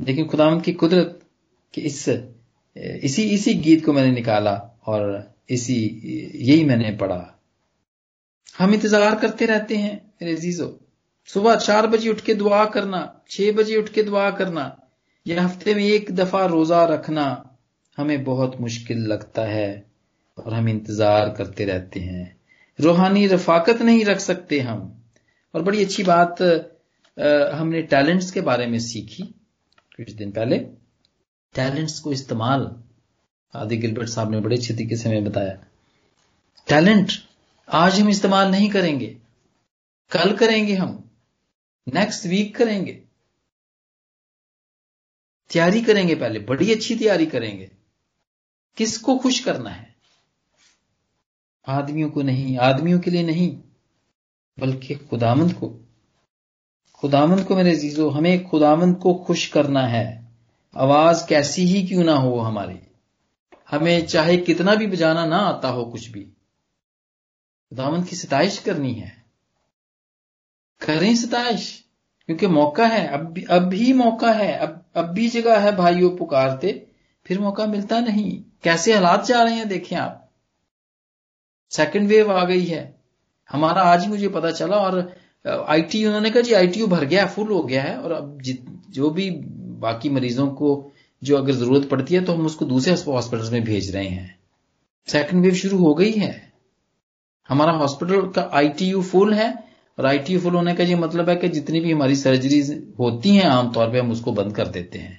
لیکن 0.05 0.27
خداوند 0.27 0.61
کی 0.65 0.73
قدرت 0.73 1.19
کہ 1.71 1.81
اس 1.83 2.09
اسی 2.75 3.33
اسی 3.33 3.65
گیت 3.65 3.85
کو 3.85 3.93
میں 3.93 4.05
نے 4.05 4.19
نکالا۔ 4.19 4.59
اور 4.85 5.19
اسی 5.47 5.99
یہی 6.33 6.63
میں 6.65 6.75
نے 6.75 6.91
پڑھا۔ 6.99 7.25
ہم 8.59 8.71
انتظار 8.71 9.11
کرتے 9.21 9.47
رہتے 9.47 9.77
ہیں 9.77 9.95
میرے 10.21 10.33
عزیزو۔ 10.33 10.71
صبح 11.33 11.55
چار 11.55 11.83
بجے 11.83 12.09
اٹھ 12.09 12.23
کے 12.23 12.33
دعا 12.33 12.65
کرنا، 12.65 13.05
چھ 13.29 13.51
بجے 13.55 13.77
اٹھ 13.77 13.91
کے 13.91 14.03
دعا 14.03 14.29
کرنا، 14.29 14.69
یا 15.25 15.45
ہفتے 15.45 15.73
میں 15.73 15.83
ایک 15.83 16.09
دفعہ 16.09 16.47
روزہ 16.47 16.73
رکھنا 16.73 17.35
ہمیں 17.97 18.17
بہت 18.17 18.61
مشکل 18.61 19.09
لگتا 19.09 19.47
ہے 19.47 19.81
اور 20.35 20.51
ہم 20.51 20.65
انتظار 20.65 21.27
کرتے 21.27 21.65
رہتے 21.65 21.99
ہیں۔ 21.99 22.25
روحانی 22.83 23.29
رفاقت 23.29 23.81
نہیں 23.81 24.05
رکھ 24.05 24.21
سکتے 24.21 24.59
ہم۔ 24.59 24.91
اور 25.51 25.61
بڑی 25.61 25.81
اچھی 25.81 26.03
بات 26.03 26.41
ہم 27.59 27.69
نے 27.69 27.81
ٹیلنٹس 27.81 28.31
کے 28.31 28.41
بارے 28.41 28.67
میں 28.67 28.79
سیکھی 28.79 29.23
کچھ 29.97 30.13
دن 30.15 30.31
پہلے۔ 30.31 30.59
ٹیلنٹس 31.55 31.99
کو 31.99 32.09
استعمال 32.09 32.67
آدی 33.55 33.83
گلبرٹ 33.83 34.09
صاحب 34.09 34.29
نے 34.29 34.39
بڑے 34.39 34.55
اچھے 34.55 34.73
طریقے 34.73 34.95
سے 34.95 35.09
ہمیں 35.09 35.29
بتایا۔ 35.29 35.53
ٹیلنٹ 36.65 37.11
آج 37.65 38.01
ہم 38.01 38.07
استعمال 38.07 38.51
نہیں 38.51 38.69
کریں 38.69 38.99
گے۔ 38.99 39.13
کل 40.11 40.35
کریں 40.35 40.67
گے 40.67 40.75
ہم۔ 40.75 40.97
نیکسٹ 41.93 42.25
ویک 42.25 42.55
کریں 42.55 42.85
گے۔ 42.85 43.03
تیاری 45.49 45.81
کریں 45.81 46.07
گے 46.07 46.15
پہلے۔ 46.15 46.39
بڑی 46.39 46.71
اچھی 46.71 46.97
تیاری 46.97 47.25
کریں 47.25 47.59
گے۔ 47.59 47.67
کس 48.75 48.97
کو 48.97 49.17
خوش 49.17 49.41
کرنا 49.41 49.81
ہے؟ 49.81 49.85
آدمیوں 51.63 52.09
کو 52.09 52.21
نہیں، 52.21 52.57
آدمیوں 52.57 53.01
کے 53.01 53.11
لیے 53.11 53.21
نہیں، 53.21 53.67
بلکہ 54.61 54.95
خدامند 55.09 55.51
کو۔ 55.59 55.77
خدامند 56.93 57.47
کو 57.47 57.55
میرے 57.55 57.71
عزیزو، 57.71 58.17
ہمیں 58.17 58.37
خدامند 58.51 58.95
کو 59.01 59.23
خوش 59.23 59.49
کرنا 59.49 59.91
ہے۔ 59.91 60.21
آواز 60.73 61.25
کیسی 61.27 61.65
ہی 61.65 61.87
کیوں 61.87 62.03
نہ 62.03 62.11
ہو 62.11 62.47
ہماری۔ 62.47 62.84
ہمیں 63.71 64.01
چاہے 64.01 64.37
کتنا 64.37 64.73
بھی 64.73 64.87
بجانا 64.87 65.25
نہ 65.25 65.35
آتا 65.35 65.71
ہو 65.71 65.91
کچھ 65.91 66.09
بھی۔ 66.09 66.31
خدامند 67.69 68.09
کی 68.09 68.15
ستائش 68.15 68.59
کرنی 68.59 69.01
ہے۔ 69.01 69.09
کریں 70.79 71.15
ستائش، 71.15 71.83
کیونکہ 72.25 72.47
موقع 72.47 72.81
ہے۔ 72.81 73.07
اب 73.07 73.33
بھی 73.33 73.45
اب 73.49 73.69
بھی 73.69 73.93
موقع 73.93 74.33
ہے۔ 74.33 74.51
اب 74.51 74.69
اب 74.93 75.15
بھی 75.15 75.27
جگہ 75.27 75.61
ہے 75.61 75.71
بھائیوں 75.71 76.17
پکارتے، 76.17 76.73
پھر 77.23 77.39
موقع 77.39 77.61
ملتا 77.61 77.99
نہیں۔ 77.99 78.63
کیسے 78.63 78.93
حالات 78.93 79.27
جا 79.27 79.43
رہے 79.43 79.53
ہیں 79.53 79.65
دیکھیں 79.65 79.97
آپ۔ 79.97 80.25
سیکنڈ 81.69 82.09
ویو 82.09 82.31
آ 82.31 82.47
گئی 82.47 82.73
ہے۔ 82.73 82.91
ہمارا 83.53 83.81
آج 83.91 84.07
مجھے 84.07 84.29
پتا 84.29 84.51
چلا 84.51 84.75
اور 84.75 85.01
آئی 85.67 85.81
ٹی، 85.81 86.05
انہوں 86.05 86.21
نے 86.21 86.29
کہا 86.29 86.41
جی 86.41 86.55
آئی 86.55 86.67
ٹی 86.67 86.79
یو 86.79 86.87
بھر 86.87 87.09
گیا 87.09 87.23
ہے 87.23 87.27
فل 87.27 87.51
ہو 87.51 87.69
گیا 87.69 87.83
ہے 87.83 87.95
اور 87.95 88.11
اب 88.11 88.41
جو 88.87 89.09
بھی 89.09 89.39
باقی 89.79 90.09
مریضوں 90.09 90.55
کو 90.55 90.89
جو 91.25 91.37
اگر 91.37 91.51
ضرورت 91.51 91.89
پڑتی 91.89 92.15
ہے 92.15 92.19
تو 92.21 92.35
ہم 92.35 92.45
اس 92.45 92.55
کو 92.55 92.65
دوسرے 92.65 92.93
ہاسپٹل 92.93 93.49
میں 93.51 93.59
بھیج 93.59 93.95
رہے 93.95 94.07
ہیں۔ 94.07 94.27
سیکنڈ 95.07 95.45
ویو 95.45 95.53
شروع 95.53 95.79
ہو 95.79 95.99
گئی 95.99 96.21
ہے۔ 96.21 96.39
ہمارا 97.49 97.71
ہاسپٹل 97.71 98.31
کا 98.31 98.47
آئی 98.51 98.69
ٹی 98.77 98.85
یو 98.85 99.01
فل 99.01 99.33
ہے 99.33 99.47
اور 99.97 100.03
آئی 100.03 100.17
ٹی 100.17 100.33
یو 100.33 100.39
فل 100.39 100.55
ہونے 100.55 100.75
کا 100.75 100.83
یہ 100.83 100.95
مطلب 100.95 101.29
ہے 101.29 101.35
کہ 101.35 101.47
جتنی 101.47 101.79
بھی 101.79 101.93
ہماری 101.93 102.15
سرجریز 102.15 102.71
ہوتی 102.71 103.31
ہیں 103.31 103.49
عام 103.49 103.71
طور 103.71 103.89
پہ 103.89 103.99
ہم 103.99 104.11
اس 104.11 104.21
کو 104.21 104.31
بند 104.31 104.51
کر 104.51 104.65
دیتے 104.67 104.99
ہیں۔ 104.99 105.15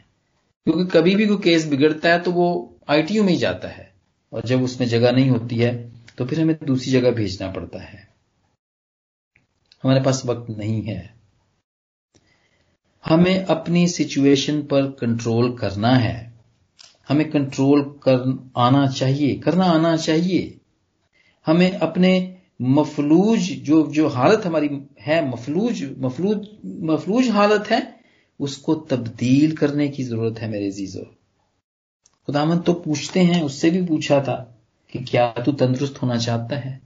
کیونکہ 0.65 0.99
کبھی 0.99 1.17
بھی 1.17 1.27
کوئی 1.27 1.39
کیس 1.39 1.67
بگڑتا 1.67 2.09
ہے 2.09 2.19
تو 2.19 2.33
وہ 2.33 2.69
آئی 2.87 3.03
ٹی 3.03 3.15
یو 3.15 3.25
میں 3.25 3.33
ہی 3.33 3.39
جاتا 3.39 3.79
ہے۔ 3.79 3.85
اور 4.31 4.43
جب 4.43 4.63
اس 4.63 4.79
میں 4.79 4.89
جگہ 4.89 5.11
نہیں 5.13 5.31
ہوتی 5.31 5.65
ہے 5.65 5.89
تو 6.17 6.25
پھر 6.25 6.41
ہمیں 6.43 6.55
دوسری 6.69 6.93
جگہ 6.93 7.11
بھیجنا 7.11 7.51
پڑتا 7.51 7.93
ہے۔ 7.93 7.99
ہمارے 9.85 10.01
پاس 10.05 10.25
وقت 10.25 10.51
نہیں 10.51 10.89
ہے۔ 10.89 11.16
ہمیں 13.11 13.39
اپنی 13.39 13.87
سچویشن 13.87 14.63
پر 14.63 14.91
کنٹرول 14.91 15.57
کرنا 15.57 16.05
ہے۔ 16.05 16.31
ہمیں 17.11 17.25
کنٹرول 17.25 17.99
کر 17.99 18.17
آنا 18.55 18.87
چاہیے، 18.87 19.37
کرنا 19.37 19.65
آنا 19.65 19.97
چاہیے۔ 19.97 20.53
ہمیں 21.49 21.71
اپنے 21.71 22.35
مفلوج 22.61 23.41
جو 23.41 23.91
جو 23.91 24.07
حالت 24.07 24.47
ہماری 24.47 24.69
ہے، 25.07 25.21
مفلوج 25.21 25.85
مفلوج 25.99 26.49
مفلوج 26.65 27.29
حالت 27.29 27.73
ہے، 27.73 27.81
اس 28.39 28.59
کو 28.59 28.75
تبدیل 28.75 29.55
کرنے 29.55 29.89
کی 29.89 30.05
ضرورت 30.05 30.43
ہے 30.43 30.49
میرے 30.49 30.69
عزیزو۔ 30.69 31.03
خدامت 32.27 32.67
تو 32.67 32.75
پوچھتے 32.75 33.23
ہیں، 33.23 33.43
اس 33.43 33.53
سے 33.53 33.71
بھی 33.71 33.87
پوچھا 33.87 34.19
تھا 34.19 34.45
کہ 34.87 34.99
کیا 35.11 35.33
تو 35.45 35.53
تندرست 35.53 36.03
ہونا 36.03 36.19
چاہتا 36.19 36.65
ہے؟ 36.65 36.79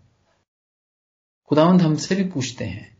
خداوند 1.51 1.83
ہم 1.83 1.97
سے 1.97 2.15
بھی 2.15 2.25
پوچھتے 2.25 2.69
ہیں۔ 2.69 3.00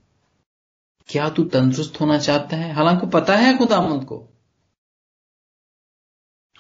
کیا 1.11 1.29
تو 1.29 1.49
تندرست 1.49 2.01
ہونا 2.01 2.19
چاہتا 2.19 2.57
ہے؟ 2.57 2.71
حالانکہ 2.71 3.07
پتا 3.07 3.39
ہے 3.39 3.53
خداوند 3.59 4.07
کو۔ 4.07 4.27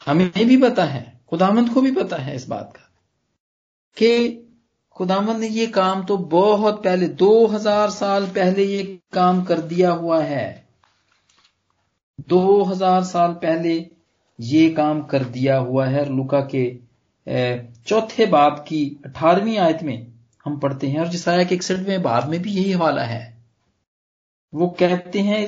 ہمیں 0.06 0.44
بھی 0.44 0.62
پتا 0.62 0.94
ہے۔ 0.94 1.04
خداوند 1.30 1.74
کو 1.74 1.80
بھی 1.80 1.94
پتا 1.94 2.26
ہے 2.26 2.34
اس 2.34 2.48
بات 2.48 2.72
کا۔ 2.72 2.82
کہ 3.96 4.42
خداوند 4.98 5.40
نے 5.40 5.46
یہ 5.46 5.66
کام 5.66 6.06
تو 6.06 6.16
بہت 6.16 6.84
پہلے، 6.84 7.06
دو 7.06 7.56
ہزار 7.56 7.88
سال 7.88 8.26
پہلے 8.32 8.62
یہ 8.62 8.96
کام 9.12 9.44
کر 9.44 9.60
دیا 9.60 9.92
ہوا 9.92 10.24
ہے۔ 10.24 10.62
دو 12.18 12.72
ہزار 12.72 13.02
سال 13.02 13.34
پہلے 13.34 13.84
یہ 14.38 14.76
کام 14.76 15.02
کر 15.02 15.22
دیا 15.22 15.58
ہوا 15.58 15.90
ہے۔ 15.90 16.04
لکا 16.04 16.40
کے 16.40 16.78
چوتھے 17.84 18.26
باب 18.26 18.66
کی 18.66 18.94
اٹھارہویں 19.04 19.58
آیت 19.58 19.82
میں 19.82 20.02
ہم 20.46 20.58
پڑھتے 20.58 20.88
ہیں۔ 20.88 20.98
اور 20.98 21.06
جس 21.06 21.28
آیا 21.28 21.42
کہ 21.42 21.54
اکسٹھویں 21.54 21.98
باب 21.98 22.28
میں 22.28 22.38
بھی 22.38 22.54
یہی 22.54 22.74
حوالہ 22.74 23.00
ہے۔ 23.00 23.39
وہ 24.52 24.70
کہتے 24.70 25.22
ہیں 25.22 25.46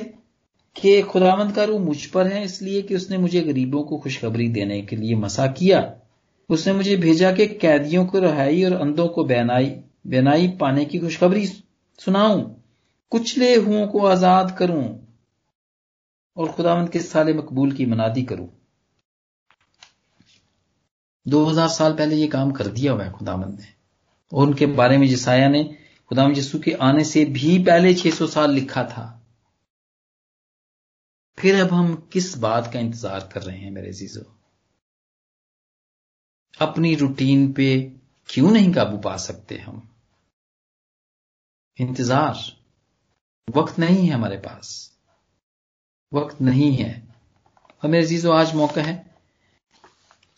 کہ 0.73 1.01
خداوند 1.13 1.51
کا 1.55 1.67
روح 1.67 1.79
مجھ 1.79 2.09
پر 2.09 2.31
ہے، 2.31 2.43
اس 2.43 2.61
لیے 2.61 2.81
کہ 2.81 2.93
اس 2.93 3.09
نے 3.09 3.17
مجھے 3.17 3.43
غریبوں 3.45 3.83
کو 3.83 3.97
خوشخبری 3.97 4.47
دینے 4.47 4.81
کے 4.81 4.95
لیے 4.95 5.15
مسا 5.15 5.47
کیا۔ 5.47 5.93
اس 6.49 6.67
نے 6.67 6.73
مجھے 6.73 6.95
بھیجا 6.95 7.31
کہ 7.31 7.57
قیدیوں 7.61 8.05
کو 8.05 8.21
رہائی 8.21 8.65
اور 8.65 8.71
اندوں 8.71 9.07
کو 9.07 9.23
بینائی 9.23 9.75
بینائی 10.05 10.51
پانے 10.59 10.85
کی 10.85 10.99
خوشخبری 10.99 11.45
سناؤں، 11.99 12.43
کچلے 13.09 13.55
ہوں 13.55 13.87
کو 13.87 14.07
آزاد 14.07 14.45
کروں 14.57 14.83
اور 16.33 16.47
خداوند 16.47 16.89
کے 16.89 16.99
سال 16.99 17.33
مقبول 17.33 17.71
کی 17.71 17.85
منادی 17.85 18.25
کروں۔ 18.25 18.47
دو 21.25 21.51
ہزار 21.51 21.67
سال 21.67 21.97
پہلے 21.97 22.15
یہ 22.15 22.27
کام 22.27 22.53
کر 22.53 22.67
دیا 22.67 22.93
ہوا 22.93 23.05
ہے 23.05 23.11
خداوند 23.19 23.59
نے 23.59 23.71
اور 24.29 24.47
ان 24.47 24.53
کے 24.53 24.65
بارے 24.65 24.97
میں 24.97 25.07
جسایا 25.07 25.47
نے 25.47 25.63
خدا 26.13 26.23
یسو 26.37 26.59
کے 26.59 26.75
آنے 26.79 27.03
سے 27.03 27.25
بھی 27.25 27.65
پہلے 27.65 27.93
چھ 27.93 28.07
سو 28.17 28.27
سال 28.27 28.49
لکھا 28.49 28.83
تھا۔ 28.83 29.19
پھر 31.35 31.61
اب 31.61 31.79
ہم 31.79 31.95
کس 32.09 32.37
بات 32.37 32.73
کا 32.73 32.79
انتظار 32.79 33.19
کر 33.19 33.45
رہے 33.45 33.57
ہیں 33.57 33.71
میرے 33.71 33.89
عزیزو؟ 33.89 34.21
اپنی 36.59 36.97
روٹین 36.97 37.51
پہ 37.51 37.77
کیوں 38.27 38.51
نہیں 38.51 38.73
قابو 38.73 39.01
پا 39.01 39.17
سکتے 39.17 39.57
ہم؟ 39.57 39.79
انتظار۔ 41.79 42.33
وقت 43.55 43.79
نہیں 43.79 44.07
ہے 44.07 44.13
ہمارے 44.13 44.37
پاس۔ 44.37 44.91
وقت 46.11 46.41
نہیں 46.41 46.83
ہے۔ 46.83 47.01
اور 47.53 47.89
میرے 47.89 48.03
عزیزو، 48.03 48.31
آج 48.31 48.53
موقع 48.53 48.79
ہے 48.79 49.03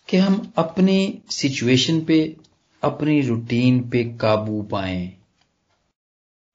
کہ 0.06 0.18
ہم 0.18 0.40
اپنی 0.56 1.20
سچویشن 1.30 2.02
پہ، 2.02 2.26
اپنی 2.82 3.28
روٹین 3.28 3.90
پہ 3.90 4.18
قابو 4.18 4.66
پائیں۔ 4.66 5.25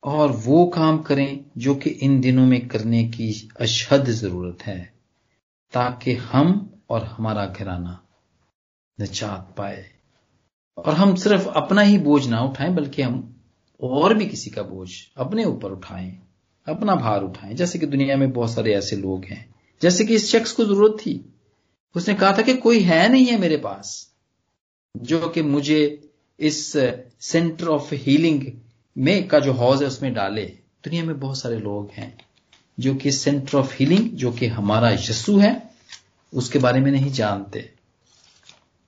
اور 0.00 0.30
وہ 0.44 0.70
کام 0.70 0.98
کریں 0.98 1.38
جو 1.54 1.74
کہ 1.74 1.98
ان 2.00 2.22
دنوں 2.22 2.46
میں 2.46 2.60
کرنے 2.60 3.08
کی 3.08 3.32
اشد 3.54 4.08
ضرورت 4.08 4.68
ہے، 4.68 4.84
تاکہ 5.72 6.16
ہم 6.34 6.66
اور 6.86 7.00
ہمارا 7.00 7.46
گھرانہ 7.46 7.88
نجات 9.02 9.56
پائے۔ 9.56 9.82
اور 10.76 10.92
ہم 10.92 11.16
صرف 11.16 11.48
اپنا 11.54 11.84
ہی 11.84 11.98
بوجھ 11.98 12.28
نہ 12.28 12.36
اٹھائیں، 12.36 12.74
بلکہ 12.74 13.02
ہم 13.02 13.20
اور 13.78 14.10
بھی 14.10 14.28
کسی 14.28 14.50
کا 14.50 14.62
بوجھ 14.62 14.92
اپنے 15.14 15.44
اوپر 15.44 15.70
اٹھائیں، 15.70 16.10
اپنا 16.66 16.94
بھار 16.94 17.22
اٹھائیں۔ 17.22 17.56
جیسے 17.56 17.78
کہ 17.78 17.86
دنیا 17.86 18.16
میں 18.16 18.26
بہت 18.26 18.50
سارے 18.50 18.74
ایسے 18.74 18.96
لوگ 18.96 19.24
ہیں، 19.24 19.44
جیسے 19.82 20.06
کہ 20.06 20.14
اس 20.14 20.24
شخص 20.24 20.52
کو 20.52 20.64
ضرورت 20.64 21.02
تھی۔ 21.02 21.22
اس 21.94 22.08
نے 22.08 22.14
کہا 22.20 22.30
تھا 22.30 22.42
کہ 22.42 22.56
کوئی 22.56 22.88
ہے 22.88 23.06
نہیں 23.08 23.32
ہے 23.32 23.36
میرے 23.36 23.56
پاس، 23.56 24.06
جو 24.94 25.18
کہ 25.18 25.42
مجھے 25.42 25.96
اس 26.38 26.76
سینٹر 27.20 27.68
آف 27.68 27.92
ہیلنگ 28.06 28.40
میں 28.96 29.28
کا 29.28 29.38
جو 29.38 29.52
ہاؤس 29.52 29.82
ہے 29.82 29.86
اس 29.86 30.02
میں 30.02 30.10
ڈالے، 30.10 30.54
دنیا 30.84 31.04
میں 31.04 31.14
بہت 31.14 31.38
سارے 31.38 31.58
لوگ 31.58 31.90
ہیں 31.98 32.10
جو 32.78 32.94
کہ 32.94 33.10
سینٹر 33.10 33.58
آف 33.58 33.72
ہیلنگ 33.80 34.08
جو 34.12 34.32
کہ 34.32 34.48
ہمارا 34.48 34.92
یسو 34.92 35.40
ہے، 35.40 35.58
اس 36.32 36.50
کے 36.50 36.58
بارے 36.58 36.80
میں 36.80 36.92
نہیں 36.92 37.08
جانتے۔ 37.08 37.60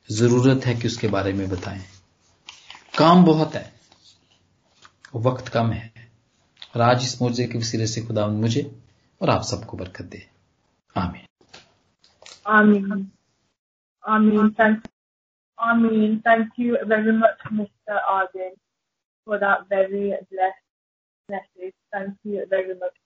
ضرورت 0.09 0.67
ہے 0.67 0.75
کہ 0.75 0.87
اس 0.87 0.97
کے 0.97 1.09
بارے 1.09 1.33
میں 1.33 1.47
بتائیں۔ 1.47 1.81
کام 2.97 3.25
بہت 3.25 3.55
ہے، 3.55 3.71
وقت 5.15 5.53
کم 5.53 5.73
ہے۔ 5.73 5.89
اور 6.73 6.81
آج 6.81 6.99
اس 7.01 7.23
موجے 7.23 7.47
کے 7.47 7.59
وسیلے 7.59 7.87
سے 7.87 8.01
خدا 8.01 8.27
مجھے 8.27 8.63
اور 9.19 9.29
آپ 9.29 9.43
سب 9.43 9.67
کو 9.67 9.77
برکت 9.77 10.13
دے۔ 10.13 10.19
آمین۔ 10.95 11.25
آمین۔ 12.45 13.05
آمین۔ 14.03 14.75
آمین۔ 15.57 16.19
Thank 16.19 16.61
you 16.61 16.75
very 16.75 17.11
much 17.11 17.47
mister 17.51 17.97
آدین 17.97 18.55
for 19.25 19.39
that 19.39 19.69
very 19.69 20.15
blessed 20.31 20.55
message. 21.29 21.75
Thank 21.93 22.15
you 22.25 22.45
very 22.49 22.75
much 22.75 22.97